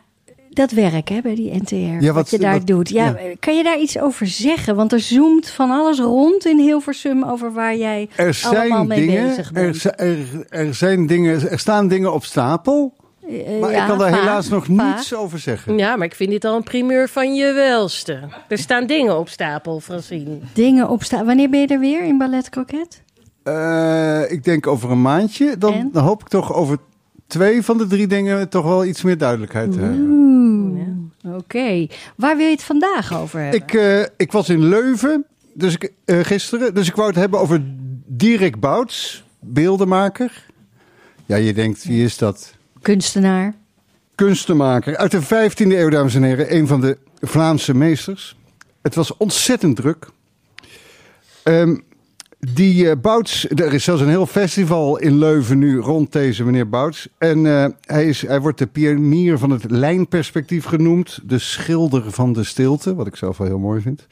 [0.50, 2.90] dat werk hè, bij die NTR, Ja, wat, wat- je daar wat- doet.
[2.90, 3.16] Ja, ja.
[3.40, 4.76] Kan je daar iets over zeggen?
[4.76, 9.28] Want er zoomt van alles rond in Hilversum over waar jij Er allemaal mee dingen,
[9.28, 9.84] bezig er, bent.
[10.00, 12.94] er, er zijn dingen, er staan dingen op stapel.
[13.30, 15.78] Eh, Maar ja, ik kan daar helaas nog niets over zeggen.
[15.78, 18.20] Ja, maar ik vind dit al een primeur van je welste.
[18.48, 20.38] Er staan dingen op stapel, Francine.
[20.54, 21.26] Dingen op staan.
[21.26, 23.04] Wanneer ben je er weer in Ballet Croquet?
[23.46, 25.58] Eh, ik denk over een maandje.
[25.58, 25.98] Dan, En?
[26.02, 26.78] hoop ik toch over
[27.28, 31.12] twee van de drie dingen toch wel iets meer duidelijkheid te hebben.
[31.26, 31.88] Oké.
[32.16, 33.62] Waar wil je het vandaag over hebben?
[33.62, 36.74] Ik, eh, ik was in Leuven dus ik, eh, gisteren.
[36.74, 37.62] Dus ik wou het hebben over
[38.06, 40.46] Dirk Bouts, beeldenmaker.
[41.26, 42.56] Ja, je denkt, wie is dat?
[42.82, 43.54] Kunstenaar.
[44.16, 46.56] Kunstenmaker uit de 15e eeuw, dames en heren.
[46.56, 48.38] Een van de Vlaamse meesters.
[48.82, 50.08] Het was ontzettend druk.
[51.44, 51.78] Ehm,
[52.40, 56.70] die eh, Bouts, er is zelfs een heel festival in Leuven nu rond deze meneer
[56.70, 57.08] Bouts.
[57.18, 61.20] En eh, hij, is, hij wordt de pionier van het lijnperspectief genoemd.
[61.24, 64.08] De schilder van de stilte, wat ik zelf wel heel mooi vind.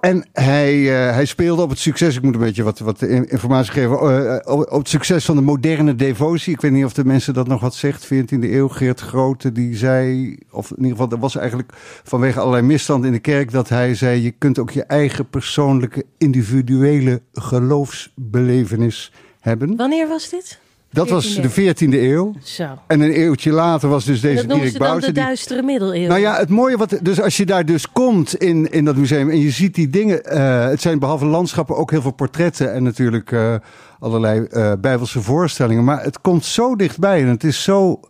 [0.00, 3.72] En hij, uh, hij speelde op het succes, ik moet een beetje wat, wat informatie
[3.72, 6.52] geven, uh, op, het succes van de moderne devotie.
[6.52, 8.04] Ik weet niet of de mensen dat nog wat zegt.
[8.04, 11.72] 14e eeuw, Geert Grote, die zei, of in ieder geval, er was eigenlijk
[12.04, 16.04] vanwege allerlei misstand in de kerk, dat hij zei, je kunt ook je eigen persoonlijke,
[16.18, 19.76] individuele geloofsbelevenis hebben.
[19.76, 20.58] Wanneer was dit?
[20.90, 22.34] Dat was de 14e eeuw.
[22.42, 22.78] Zo.
[22.86, 25.06] En een eeuwtje later was dus deze Dirk Bouwse.
[25.06, 26.08] de duistere middeleeuwen.
[26.08, 26.98] Nou ja, het mooie wat.
[27.02, 30.22] Dus als je daar dus komt in, in dat museum en je ziet die dingen.
[30.26, 33.54] Uh, het zijn behalve landschappen ook heel veel portretten en natuurlijk uh,
[33.98, 35.84] allerlei uh, bijbelse voorstellingen.
[35.84, 38.00] Maar het komt zo dichtbij en het is zo.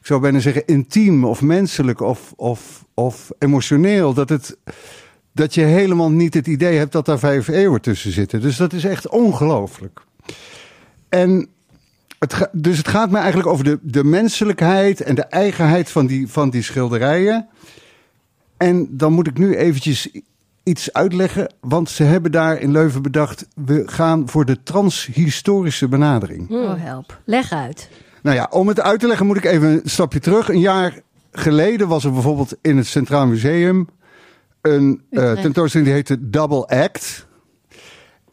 [0.00, 4.14] Ik zou bijna zeggen intiem of menselijk of, of, of emotioneel.
[4.14, 4.56] Dat het
[5.32, 8.40] dat je helemaal niet het idee hebt dat daar vijf eeuwen tussen zitten.
[8.40, 10.00] Dus dat is echt ongelooflijk.
[11.08, 11.48] En
[12.30, 16.28] het dus het gaat me eigenlijk over de, de menselijkheid en de eigenheid van die,
[16.28, 17.48] van die schilderijen.
[18.56, 20.08] En dan moet ik nu eventjes
[20.62, 26.50] iets uitleggen, want ze hebben daar in Leuven bedacht: we gaan voor de transhistorische benadering.
[26.50, 27.20] Oh, help.
[27.24, 27.88] Leg uit.
[28.22, 30.48] Nou ja, om het uit te leggen moet ik even een stapje terug.
[30.48, 31.00] Een jaar
[31.32, 33.88] geleden was er bijvoorbeeld in het Centraal Museum
[34.60, 37.26] een uh, tentoonstelling die heette Double Act.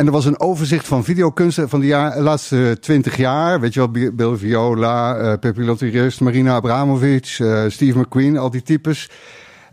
[0.02, 3.60] En er was een overzicht van videokunsten van de jaar, laatste twintig jaar.
[3.60, 8.62] Weet je wel, Bill Viola, uh, Pepe Lottirist, Marina Abramovic, uh, Steve McQueen, al die
[8.62, 9.10] types.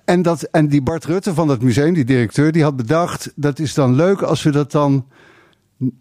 [0.05, 3.33] En, dat, en die Bart Rutte van dat museum, die directeur, die had bedacht...
[3.35, 5.07] dat is dan leuk als we dat dan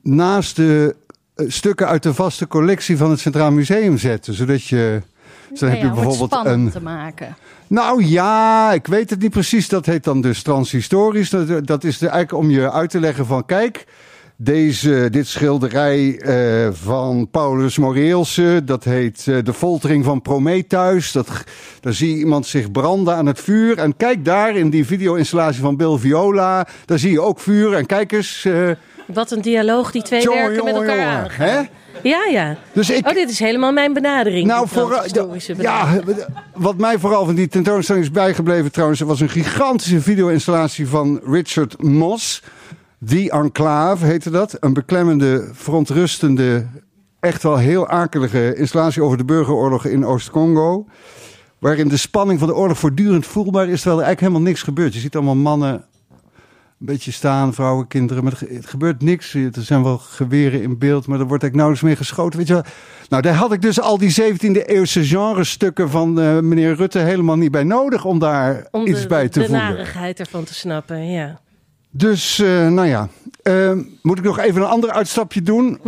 [0.01, 0.95] naast de
[1.35, 4.33] uh, stukken uit de vaste collectie van het Centraal Museum zetten.
[4.33, 5.01] Zodat je...
[5.49, 6.69] Dus dan ja, heb je bijvoorbeeld een.
[6.69, 7.35] te maken.
[7.67, 9.69] Nou ja, ik weet het niet precies.
[9.69, 11.29] Dat heet dan dus transhistorisch.
[11.29, 13.85] Dat, dat is eigenlijk om je uit te leggen van kijk
[14.37, 18.61] deze, dit schilderij uh, van Paulus Moreelse.
[18.65, 21.11] Dat heet uh, De Foltering van Prometheus.
[21.11, 21.27] Dat,
[21.79, 23.77] daar zie je iemand zich branden aan het vuur.
[23.77, 26.67] En kijk daar in die video-installatie van Bill Viola.
[26.85, 27.73] Daar zie je ook vuur.
[27.73, 28.43] En kijk eens.
[28.47, 28.69] Uh,
[29.07, 31.59] Wat een dialoog die twee Jongen, werken met elkaar hè?
[32.03, 32.57] Ja, ja.
[32.73, 34.47] Dus ik- Oh, dit is helemaal mijn benadering.
[34.47, 36.25] Nou, voor, transhistorische ja, benadering.
[36.55, 41.83] wat mij vooral van die tentoonstelling is bijgebleven trouwens, was een gigantische video-installatie van Richard
[41.83, 42.43] Moss.
[43.05, 44.57] The Enclave heette dat.
[44.59, 46.65] Een beklemmende, verontrustende,
[47.19, 50.85] echt wel heel akelige installatie over de burgeroorlog in Oost-Congo.
[51.59, 54.93] Waarin de spanning van de oorlog voortdurend voelbaar is, terwijl er eigenlijk helemaal niks gebeurt.
[54.93, 55.73] Je ziet allemaal mannen
[56.79, 58.23] een beetje staan, vrouwen, kinderen.
[58.23, 59.33] Maar er, het gebeurt niks.
[59.33, 62.37] Er zijn wel geweren in beeld, maar er wordt eigenlijk nauwelijks mee geschoten.
[62.39, 62.63] Weet je wel?
[63.09, 67.37] Nou, daar had ik dus al die 17e eeuwse genrestukken van eh, meneer Rutte helemaal
[67.37, 69.65] niet bij nodig om daar Om iets de, bij te de voegen.
[69.65, 71.39] narigheid ervan te snappen, ja.
[71.91, 73.07] Dus, eh, nou ja.
[73.41, 73.71] Eh,
[74.01, 75.79] moet ik nog even een ander uitstapje doen?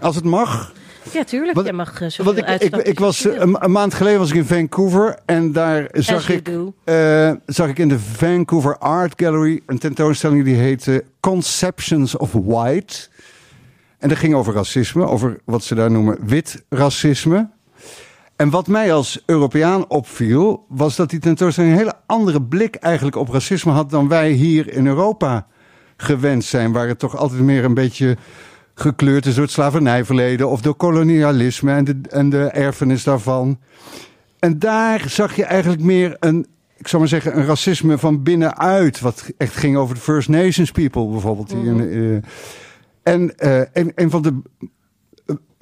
[0.00, 0.72] Als het mag.
[1.12, 1.54] Ja, tuurlijk.
[1.56, 4.18] Wat- Jij mag uh, zoveel Want ik, ik, ik was, eh, een, een maand geleden
[4.18, 5.18] was ik in Vancouver.
[5.26, 6.48] En daar zag ik,
[6.84, 13.08] eh, zag ik in de Vancouver Art Gallery een tentoonstelling die heette Conceptions of White.
[13.98, 17.48] En dat ging over racisme, over wat ze daar noemen wit racisme.
[18.40, 23.16] En wat mij als Europeaan opviel, was dat die tentoonstelling een hele andere blik eigenlijk
[23.16, 25.46] op racisme had dan wij hier in Europa
[25.96, 26.72] gewend zijn.
[26.72, 28.16] Waar het toch altijd meer een beetje
[28.74, 33.58] gekleurd is door het slavernijverleden of door kolonialisme en de, en de erfenis daarvan.
[34.38, 39.00] En daar zag je eigenlijk meer een, ik zou maar zeggen, een racisme van binnenuit.
[39.00, 41.48] Wat echt ging over de First Nations people bijvoorbeeld.
[41.48, 44.42] Die in, eh, en eh, een, een van de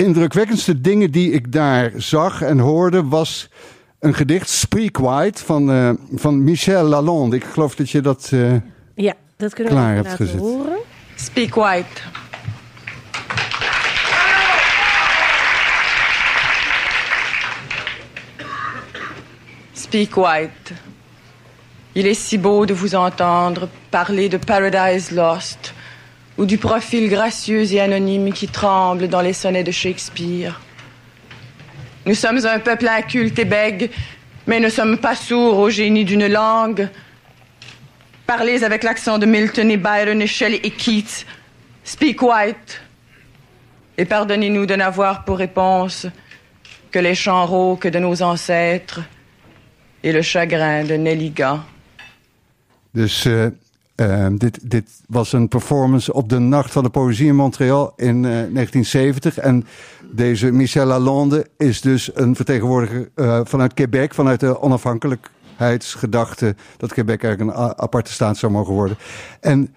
[0.03, 3.49] indrukwekkendste dingen die ik daar zag en hoorde was
[4.01, 7.37] een gedicht, Speak White, van, eh, van Michel Lalonde.
[7.37, 8.29] Ik geloof dat je dat...
[8.33, 8.53] eh,
[8.95, 10.41] Ja, dat kunnen we klaar even hebt laten gezet.
[10.41, 10.79] horen.
[11.15, 12.01] Speak white.
[19.75, 20.75] Speak white.
[21.95, 25.73] Il est si beau de vous entendre parler de Paradise Lost
[26.39, 30.61] ou du profil gracieux et anonyme qui tremble dans les sonnets de Shakespeare.
[32.07, 33.91] Nous sommes un peuple inculte et bègue,
[34.47, 36.89] mais ne sommes pas sourds au génie d'une langue.
[38.27, 41.25] Parlez avec l'accent de Milton et Byron et Shelley et Keats.
[41.85, 42.81] Speak white.
[43.99, 46.07] Et pardonnez-nous de n'avoir pour réponse
[46.93, 49.01] que les chants rauques de nos ancêtres
[50.03, 51.65] et le chagrin de Nelliga.
[52.95, 53.51] Dus eh,
[53.99, 58.17] eh, dit, dit was een performance op de Nacht van de Poëzie in Montreal in
[58.17, 59.39] eh, 1970.
[59.39, 59.67] En
[60.11, 67.23] deze Michel Lalonde is dus een vertegenwoordiger eh, vanuit Quebec, vanuit de onafhankelijkheidsgedachte dat Quebec
[67.23, 68.97] eigenlijk een aparte staat zou mogen worden.
[69.41, 69.75] En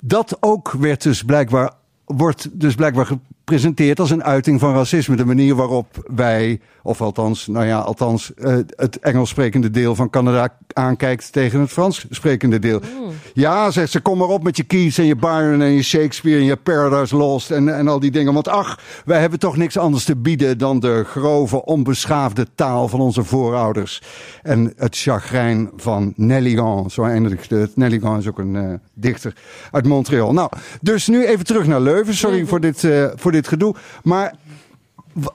[0.00, 1.72] dat ook werd dus blijkbaar,
[2.04, 3.10] wordt dus blijkbaar
[3.44, 5.16] gepresenteerd als een uiting van racisme.
[5.16, 10.10] De manier waarop wij, of althans, nou ja, althans, eh, het Engels sprekende deel van
[10.10, 12.80] Canada aankijkt tegen het Frans sprekende deel.
[13.34, 16.38] Ja, zegt ze, kom maar op met je Keats en je Byron en je Shakespeare
[16.38, 18.34] en je Paradise Lost en, en al die dingen.
[18.34, 23.00] Want ach, wij hebben toch niks anders te bieden dan de grove, onbeschaafde taal van
[23.00, 24.02] onze voorouders.
[24.42, 27.76] En het chagrijn van Nelligan, zo eindigt het.
[27.76, 29.34] Nelligan is ook een eh, dichter
[29.70, 30.32] uit Montreal.
[30.32, 32.14] Nou, dus nu even terug naar Leuven.
[32.14, 33.74] Sorry voor, dit, eh, voor dit gedoe.
[34.02, 34.34] Maar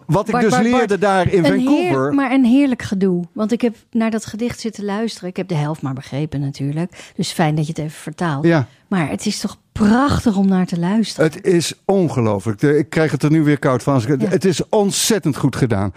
[0.06, 2.04] wat ik Bart, dus Bart, leerde Bart, daar in Vancouver...
[2.04, 3.24] heer- maar een heerlijk gedoe.
[3.34, 5.30] Want ik heb naar dat gedicht zitten luisteren.
[5.30, 7.12] Ik heb de helft maar begrepen natuurlijk.
[7.16, 8.46] Dus fijn dat je het even vertaalt.
[8.46, 8.68] Ja.
[8.88, 11.32] Maar het is toch prachtig om naar te luisteren.
[11.32, 12.62] Het is ongelooflijk.
[12.62, 14.02] Ik krijg het er nu weer koud van.
[14.02, 15.94] het- is ontzettend goed gedaan.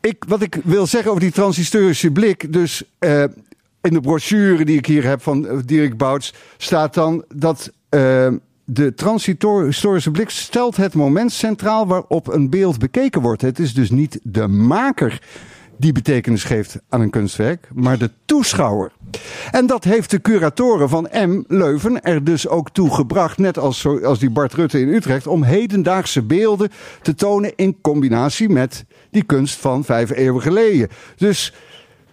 [0.00, 2.52] Ik, wat ik wil zeggen over die transhistorische blik.
[2.52, 3.22] Dus eh,
[3.80, 6.34] in de brochure die ik hier heb van eh, Dirk Bouts.
[6.56, 7.72] staat dan dat.
[7.88, 8.28] eh,
[8.64, 13.42] de transhistorische blik stelt het moment centraal waarop een beeld bekeken wordt.
[13.42, 15.20] Het is dus niet de maker
[15.76, 18.92] die betekenis geeft aan een kunstwerk, maar de toeschouwer.
[19.50, 21.42] En dat heeft de curatoren van M.
[21.46, 25.42] Leuven er dus ook toe gebracht, net als, als die Bart Rutte in Utrecht, om
[25.42, 26.70] hedendaagse beelden
[27.02, 30.88] te tonen in combinatie met die kunst van vijf eeuwen geleden.
[31.16, 31.54] Dus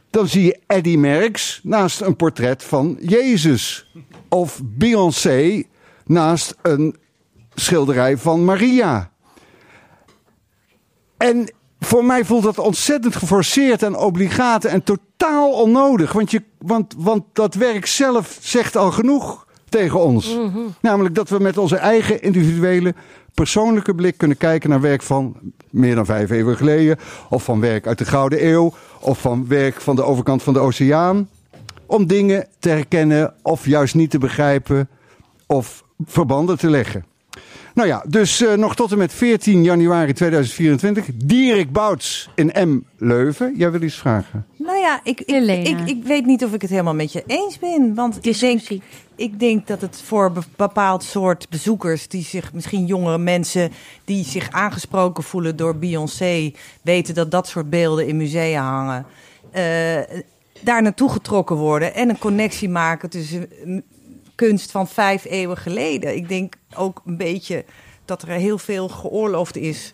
[0.09, 3.91] dan zie je Eddie Merckx naast een portret van Jezus.
[4.29, 5.63] Of Beyoncé
[6.09, 6.95] naast een
[7.53, 9.11] schilderij van Maria.
[11.17, 16.11] En voor mij voelt dat ontzettend geforceerd en obligaat en totaal onnodig.
[16.11, 20.37] Want, je, want, want dat werk zelf zegt al genoeg tegen ons.
[20.81, 22.93] Namelijk dat we met onze eigen individuele
[23.33, 25.35] persoonlijke blik kunnen kijken naar werk van
[25.69, 26.97] meer dan vijf eeuwen geleden.
[27.29, 28.73] Of van werk uit de Gouden Eeuw.
[28.99, 31.29] Of van werk van de overkant van de oceaan.
[31.85, 34.89] Om dingen te herkennen of juist niet te begrijpen
[35.47, 37.05] of verbanden te leggen.
[37.73, 41.05] Nou ja, dus eh, nog tot en met 14 januari 2024.
[41.13, 42.79] Dirk Bouts in M.
[42.97, 43.53] Leuven.
[43.57, 44.45] Jij wil iets vragen?
[44.55, 47.59] Nou ja, ik, ik, ik, ik weet niet of ik het helemaal met je eens
[47.59, 47.93] ben.
[47.93, 48.61] Want ik denk,
[49.15, 53.71] ik denk dat het voor een bepaald soort bezoekers, die zich misschien jongere mensen
[54.05, 59.05] die zich aangesproken voelen door Beyoncé, weten dat dat soort beelden in musea hangen,
[59.51, 60.19] eh,
[60.61, 63.49] daar naartoe getrokken worden en een connectie maken tussen
[64.39, 66.15] kunst van vijf eeuwen geleden.
[66.15, 67.65] Ik denk ook een beetje
[68.05, 69.91] dat er heel veel geoorloofd is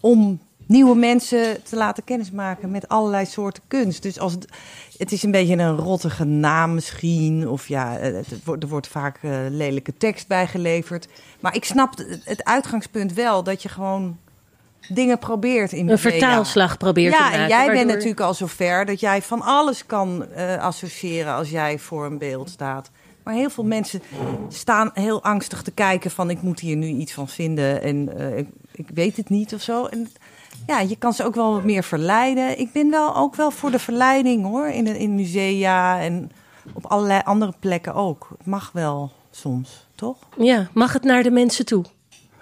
[0.00, 4.02] om nieuwe mensen te laten kennismaken met allerlei soorten kunst.
[4.02, 4.48] Dus als het,
[4.96, 9.18] het is een beetje een rottige naam misschien, of ja, eh, het er wordt vaak
[9.22, 11.08] eh, lelijke tekst bijgeleverd.
[11.40, 14.18] Maar ik snap het, uitgangspunt wel dat je gewoon
[14.88, 17.40] dingen probeert in Een vertaalslag probeert ja, te maken.
[17.40, 21.78] en jij bent natuurlijk al zover dat jij van alles kan eh, associëren als jij
[21.78, 22.90] voor een beeld staat.
[23.22, 24.02] Maar heel veel mensen
[24.48, 28.38] staan heel angstig te kijken van ik moet hier nu iets van vinden en eh,
[28.72, 29.86] ik, weet het niet of zo.
[29.86, 30.08] En
[30.66, 32.58] ja, je kan ze ook wel wat meer verleiden.
[32.58, 36.30] Ik ben wel ook wel voor de verleiding hoor, in, in musea en
[36.72, 38.28] op allerlei andere plekken ook.
[38.38, 40.16] Het mag wel soms, toch?
[40.36, 41.84] Ja, mag het naar de mensen toe?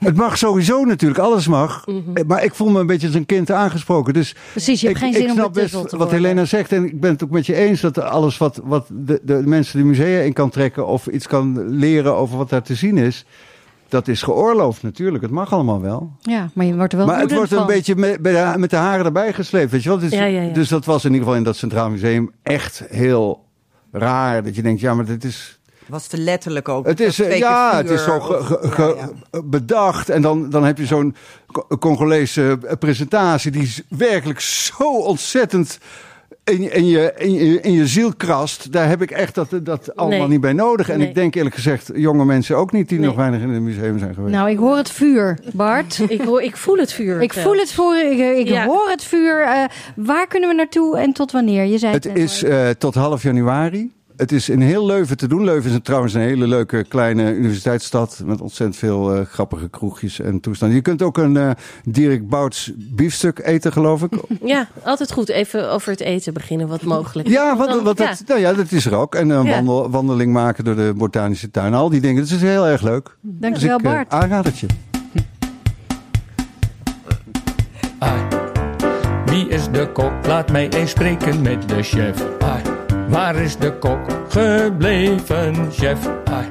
[0.01, 1.87] Het mag sowieso natuurlijk, alles mag.
[1.87, 1.99] Mhm.
[2.15, 4.13] Eh, Maar ik voel me een beetje als een kind aangesproken.
[4.15, 6.27] Dus Precies, je hebt ik, geen ik zin om snap best betutteld te wat worden.
[6.27, 6.73] Helena zegt.
[6.73, 9.79] En ik ben het ook met je eens dat alles wat, wat de, de mensen
[9.79, 10.87] de musea in kan trekken...
[10.87, 13.25] of iets kan leren over wat daar te zien is...
[13.89, 15.23] dat is geoorloofd natuurlijk.
[15.23, 16.13] Het mag allemaal wel.
[16.21, 17.67] Ja, maar je wordt er wel maar het wordt een van.
[17.67, 19.71] beetje met, de, met de haren erbij gesleept.
[19.71, 19.99] Weet je wel?
[19.99, 20.53] Dus, Ja, ja, ja.
[20.53, 23.45] dus dat was in ieder geval in dat Centraal Museum echt heel
[23.93, 24.43] raar.
[24.43, 25.60] Dat je denkt, ja, maar dit is...
[25.91, 26.87] Was te letterlijk ook.
[26.87, 29.11] Het is, eh, ja, het is zo vuur ge- of- ge- ja, ja.
[29.33, 30.09] ge- bedacht.
[30.09, 31.15] En dan, dan heb je zo'n
[31.53, 35.79] Co- Congolese eh, presentatie die is werkelijk zo ontzettend
[36.45, 38.73] in, je- in, je, in, je, in je ziel krast.
[38.73, 40.29] Daar heb ik echt dat, dat allemaal Nee.
[40.29, 40.89] niet bij nodig.
[40.89, 41.09] En Nee.
[41.09, 44.15] ik denk eerlijk gezegd, jonge mensen ook niet die nog weinig in het museum zijn
[44.15, 44.35] geweest.
[44.35, 45.99] Nou, ik hoor het vuur, Bart.
[46.09, 47.23] ik, hoor, ik voel het vuur.
[47.23, 48.65] Ik voel het vuur, ik, ik Ja.
[48.67, 49.43] hoor het vuur.
[49.43, 49.65] Eh,
[49.97, 51.65] waar kunnen we naartoe en tot wanneer?
[51.65, 53.91] Je zei het, Het is eh, tot half januari.
[54.21, 55.45] Het is in heel Leuven te doen.
[55.45, 58.23] Leuven is trouwens een hele leuke kleine universiteitsstad.
[58.25, 60.77] Met ontzettend veel eh, grappige kroegjes en toestanden.
[60.77, 61.51] Je kunt ook een eh,
[61.85, 64.13] Dirk Bouts biefstuk eten, geloof ik.
[64.45, 65.29] Ja, altijd goed.
[65.29, 67.29] Even over het eten beginnen, wat mogelijk.
[67.29, 68.07] Ja, wat, wat ja.
[68.07, 69.15] Dat, nou ja, dat is er ook.
[69.15, 69.51] En een Ja.
[69.55, 71.75] wandel, wandeling maken door de botanische tuin.
[71.75, 72.23] Al die dingen.
[72.23, 73.17] Dat is heel erg leuk.
[73.21, 74.11] Dankjewel, dus ik, eh, Bart.
[74.13, 74.67] aanradertje.
[79.25, 80.13] Wie is de kok?
[80.27, 82.25] Laat mij eens spreken met de chef.
[82.39, 82.63] Ai,
[83.11, 83.99] waar is de kok
[84.29, 86.09] gebleven, chef?
[86.25, 86.47] Ai,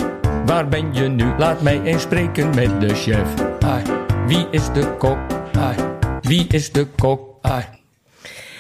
[0.45, 1.33] waar ben je nu?
[1.37, 3.33] Laat mij eens spreken met de chef.
[3.59, 3.83] Ai,
[4.27, 5.17] wie is de kok?
[5.57, 5.75] Ai,
[6.21, 7.37] wie is de kok?
[7.41, 7.63] Ai.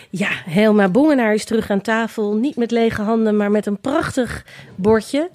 [0.09, 2.33] Ja, Helma Bongenaar is terug aan tafel.
[2.35, 4.45] Niet met lege handen, maar met een prachtig
[4.75, 5.29] bordje.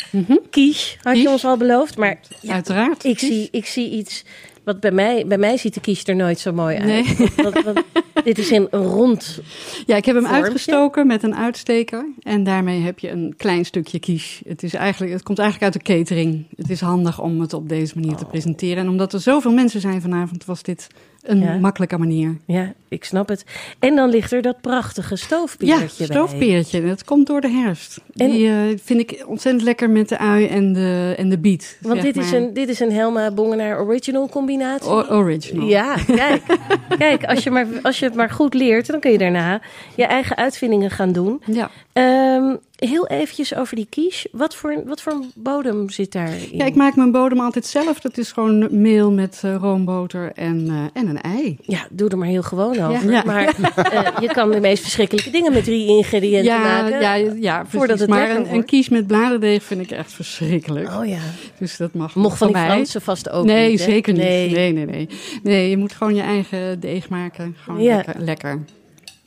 [0.50, 1.96] Quiche, had je ons al beloofd.
[1.96, 3.04] Maar Uiteraard.
[3.04, 4.24] ik zie, ik zie iets...
[4.64, 6.86] Wat bij mij, bij mij ziet de quiche er nooit zo mooi uit.
[6.86, 7.28] Nee.
[7.36, 7.82] Want- want
[8.24, 9.40] dit is een rond
[9.86, 12.06] Ja, ik heb hem uitgestoken met een uitsteker.
[12.22, 14.42] En daarmee heb je een klein stukje quiche.
[14.48, 16.46] Het, is eigenlijk, het komt eigenlijk uit de catering.
[16.56, 18.76] Het is handig om het op deze manier te presenteren.
[18.76, 20.86] En omdat er zoveel mensen zijn vanavond, was dit
[21.24, 21.54] een Ja.
[21.56, 22.36] makkelijke manier.
[22.46, 23.44] Ja, ik snap het.
[23.78, 26.06] En dan ligt er dat prachtige stoofpeertje Ja, bij.
[26.06, 26.86] stoofpeertje.
[26.86, 28.00] Dat komt door de herfst.
[28.16, 31.78] En- Die eh, vind ik ontzettend lekker met de ui en de, en de biet.
[31.80, 34.90] Want dit is, een, dit is een Helma Bongenaar original combinatie.
[34.90, 35.66] O- original.
[35.66, 36.42] Ja, kijk.
[36.98, 39.60] kijk als, je maar, als je het maar goed leert, dan kun je daarna
[39.96, 41.42] je eigen uitvindingen gaan doen.
[41.46, 41.70] Ja.
[41.92, 42.56] Ehm,
[42.88, 44.28] heel eventjes over die quiche.
[44.32, 46.48] Wat voor, wat voor een bodem zit daarin?
[46.52, 48.00] Ja, ik maak mijn bodem altijd zelf.
[48.00, 51.56] Dat is gewoon meel met eh, roomboter en, eh, en een ei.
[51.62, 53.10] Ja, doe er maar heel gewoon over.
[53.10, 53.22] Ja.
[53.26, 57.00] Maar eh, je kan de meest verschrikkelijke dingen met drie ingrediënten ja, maken.
[57.00, 57.78] Ja, ja, precies.
[57.78, 60.88] Voordat het maar een, een kies met bladerdeeg vind ik echt verschrikkelijk.
[60.88, 61.20] Oh ja.
[61.58, 62.56] Dus dat mag Mocht van die.
[62.56, 64.22] Fransen vast ook Nee, niet, zeker niet.
[64.22, 64.50] Nee.
[64.50, 64.72] Nee.
[64.72, 65.08] Nee, nee,
[65.42, 65.70] nee.
[65.70, 67.56] je moet gewoon je eigen deeg maken.
[67.58, 67.96] Gewoon Ja.
[67.96, 68.14] lekker.
[68.18, 68.64] lekker.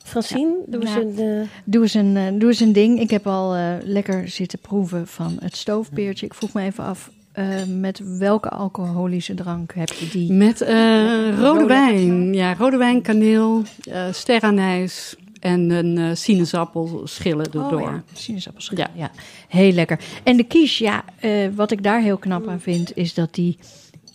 [0.08, 1.00] Francine, doe eens Ja.
[1.00, 1.18] een...
[1.18, 3.00] eh, Doe eens een, eh, doe eens een ding.
[3.00, 6.26] Ik heb al eh, lekker zitten proeven van het stoofpeertje.
[6.26, 10.32] Ik vroeg me even af, eh, met welke alcoholische drank heb je die?
[10.32, 10.76] Met eh,
[11.30, 11.66] rode, Rode.
[11.66, 12.34] wijn.
[12.34, 17.72] Ja, rode wijn, kaneel, eh sterrenijs en een eh sinaasappel schillen erdoor.
[17.72, 18.90] Oh ja, sinaasappelschillen.
[18.94, 19.10] Ja.
[19.48, 20.00] heel lekker.
[20.22, 23.58] En de quiche, ja, eh, wat ik daar heel knap aan vind, is dat die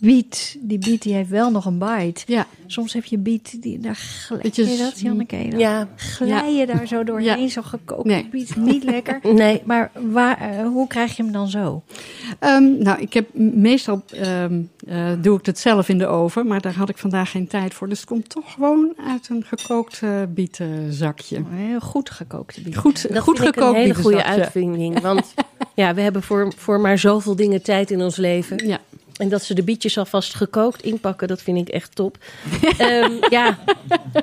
[0.00, 2.22] biet, die biet die heeft wel nog een bite.
[2.26, 2.46] Ja.
[2.66, 5.46] Soms heb je biet, die, daar glij je dat, Janneke?
[5.50, 5.88] Dan Ja.
[5.96, 7.48] Glij je daar zo doorheen, Ja.
[7.48, 8.28] zo gekookt Nee.
[8.30, 9.20] biet, niet lekker.
[9.34, 9.62] Nee.
[9.64, 11.82] Maar waar, eh, hoe krijg je hem dan zo?
[12.38, 16.60] Ehm, nou, ik heb meestal ehm, eh, doe ik het zelf in de oven, maar
[16.60, 17.88] daar had ik vandaag geen tijd voor.
[17.88, 21.42] Dus het komt toch gewoon uit een gekookt eh, bietenzakje.
[21.50, 22.76] Heel goed gekookte biet.
[22.76, 25.00] Goed, Dat goed gekookt een hele goede uitvinding.
[25.00, 25.34] Want
[25.74, 28.66] ja, we hebben voor, voor maar zoveel dingen tijd in ons leven.
[28.66, 28.78] Ja.
[29.16, 32.16] En dat ze de bietjes alvast gekookt inpakken, dat vind ik echt top.
[32.78, 33.58] Ehm, ja,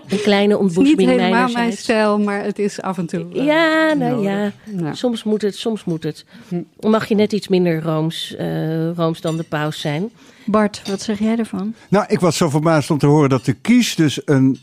[0.07, 3.25] een kleine Het is niet ontboezeming helemaal mijn stijl, maar het is af en toe.
[3.33, 4.23] eh, Ja, nou nodig.
[4.31, 4.51] ja.
[4.79, 4.93] Ja.
[4.93, 6.25] Soms moet het, soms moet het.
[6.47, 6.61] Hm.
[6.89, 10.09] Mag je net iets minder rooms, eh, rooms dan de paus zijn.
[10.45, 11.73] Bart, wat zeg jij ervan?
[11.89, 14.59] Nou, ik was zo verbaasd om te horen dat de kies dus een,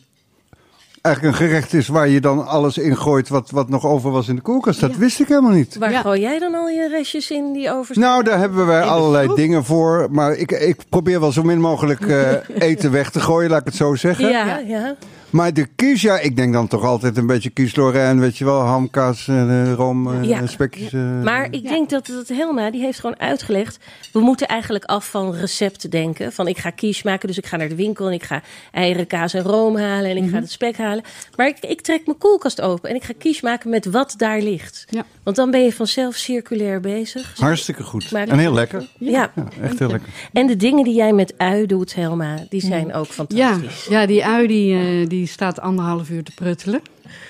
[1.03, 4.29] eigenlijk een gerecht is waar je dan alles in gooit wat, wat nog over was
[4.29, 4.81] in de koelkast.
[4.81, 5.77] Dat wist ik helemaal niet.
[5.77, 6.01] Waar Ja.
[6.01, 7.99] gooi jij dan al je restjes in die over?
[7.99, 9.37] Nou, daar hebben wij allerlei soep?
[9.37, 10.07] dingen voor.
[10.11, 12.33] Maar ik, ik probeer wel zo min mogelijk eh,
[12.69, 14.29] eten weg te gooien, laat ik het zo zeggen.
[14.29, 14.97] ja, ja.
[15.31, 18.45] Maar de kies, ja, ik denk dan toch altijd een beetje kies Lorraine, weet je
[18.45, 18.61] wel.
[18.61, 20.47] Ham, kaas, eh, room, eh, Ja.
[20.47, 20.93] spekjes.
[20.93, 21.22] eh.
[21.22, 23.79] Maar ik denk dat, dat Helma, die heeft gewoon uitgelegd...
[24.12, 26.33] we moeten eigenlijk af van recept denken.
[26.33, 28.07] Van ik ga quiche maken, dus ik ga naar de winkel...
[28.07, 30.33] en ik ga eieren, kaas en room halen en ik Mhm.
[30.33, 31.05] ga het spek halen.
[31.37, 34.41] Maar ik, ik trek mijn koelkast open en ik ga quiche maken met wat daar
[34.41, 34.87] ligt.
[34.91, 35.05] Ja.
[35.22, 37.33] Want dan ben je vanzelf circulair bezig.
[37.39, 38.11] Hartstikke goed.
[38.11, 38.89] Maar- En heel lekker.
[38.99, 39.11] Ja.
[39.35, 40.09] Ja, echt heel lekker.
[40.33, 43.87] En de dingen die jij met ui doet, Helma, die zijn ook fantastisch.
[43.89, 46.81] ja, die ui die, eh, die staat anderhalf uur te pruttelen.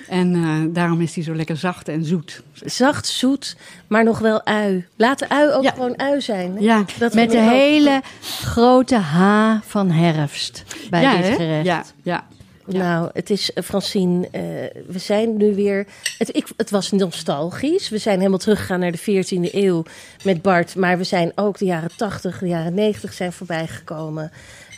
[0.09, 2.41] En eh, daarom is die zo lekker zacht en zoet.
[2.53, 3.55] Zacht, zoet,
[3.87, 4.85] maar nog wel ui.
[4.95, 5.71] Laat de ui ook Ja.
[5.71, 6.53] gewoon ui zijn.
[6.55, 6.59] hè?
[6.59, 7.49] Ja, Dat Met de ook.
[7.49, 11.35] hele grote H van herfst bij ja, dit hè?
[11.35, 11.65] gerecht.
[11.65, 12.23] Ja, ja.
[12.65, 14.41] Nou, het is, eh, Francine, eh,
[14.87, 15.85] we zijn nu weer...
[16.17, 17.89] Het, ik, het was nostalgisch.
[17.89, 19.83] We zijn helemaal teruggegaan naar de 14e eeuw
[20.23, 20.75] met Bart.
[20.75, 23.67] Maar we zijn ook de jaren 80, de jaren 90 zijn voorbij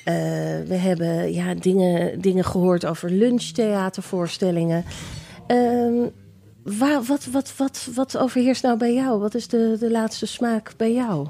[0.04, 0.14] Eh,
[0.68, 4.86] we hebben ja, dingen, dingen gehoord over lunchtheatervoorstellingen.
[5.48, 6.08] Ehm,
[6.64, 9.20] waar, wat, wat, wat, wat overheerst nou bij jou?
[9.20, 11.28] Wat is de, de laatste smaak bij jou?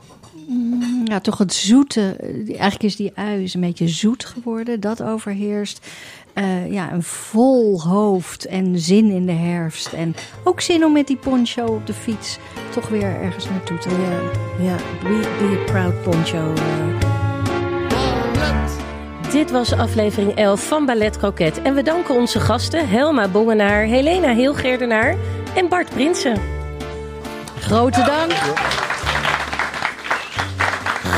[1.05, 2.15] Ja, toch het zoete.
[2.47, 4.79] Eigenlijk is die ui is een beetje zoet geworden.
[4.79, 5.87] Dat overheerst.
[6.33, 9.93] Eh, ja, een vol hoofd en zin in de herfst.
[9.93, 12.37] En ook zin om met die poncho op de fiets
[12.69, 14.65] toch weer ergens naartoe te gaan.
[14.65, 16.53] Ja, be, be a proud poncho.
[19.31, 21.61] Dit was aflevering 11 van Ballet Croquet.
[21.61, 25.15] En we danken onze gasten Helma Bongenaar, Helena Heelgeerdenaar
[25.55, 26.41] en Bart Prinsen.
[27.59, 28.31] Grote dank.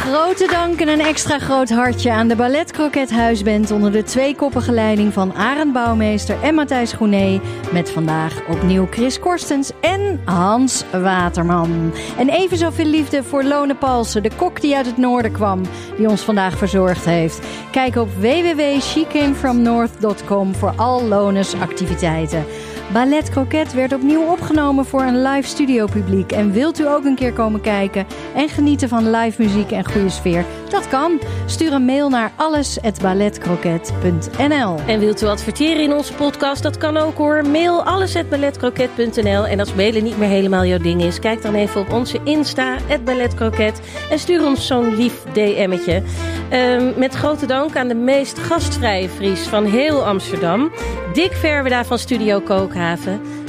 [0.04, 5.14] Grote dank en een extra groot hartje aan de Ballet Croquet onder de tweekoppige leiding
[5.14, 7.42] van Arend Bouwmeester en Matthijs Groenee.
[7.72, 11.94] Met vandaag opnieuw Chris Korstens en Hans Waterman.
[12.18, 15.62] En even zoveel liefde voor Lone Palsen, de kok die uit het noorden kwam,
[15.98, 17.40] die ons vandaag verzorgd heeft.
[17.72, 22.46] Kijk op www.shecamefromnorth.com voor al Lones activiteiten.
[22.92, 26.32] Ballet Croquet werd opnieuw opgenomen voor een live studio publiek.
[26.32, 28.06] En wilt u ook een keer komen kijken
[28.36, 30.46] en genieten van live muziek en goede sfeer?
[30.70, 31.20] Dat kan.
[31.46, 34.80] Stuur een mail naar alles@balletcroquet.nl.
[34.88, 36.64] En wilt u adverteren in onze podcast?
[36.64, 37.48] Dat kan ook hoor.
[37.48, 39.48] Mail alles@balletcroquet.nl.
[39.48, 42.78] En als mailen niet meer helemaal jouw ding is, kijk dan even op onze Insta
[43.04, 46.02] @balletcroquet en stuur ons zo'n lief DM'tje.
[46.50, 50.72] Ehm, met grote dank aan de meest gastvrije Fries van heel Amsterdam,
[51.14, 52.40] Dick Verweda van Studio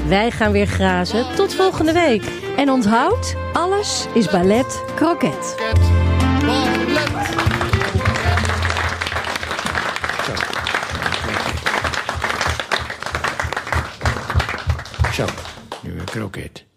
[0.08, 1.34] Wij gaan weer grazen.
[1.34, 2.24] Tot volgende week.
[2.56, 5.54] En onthoud, alles is ballet croquet.
[15.12, 15.24] Zo,
[15.82, 16.73] nu een kroket.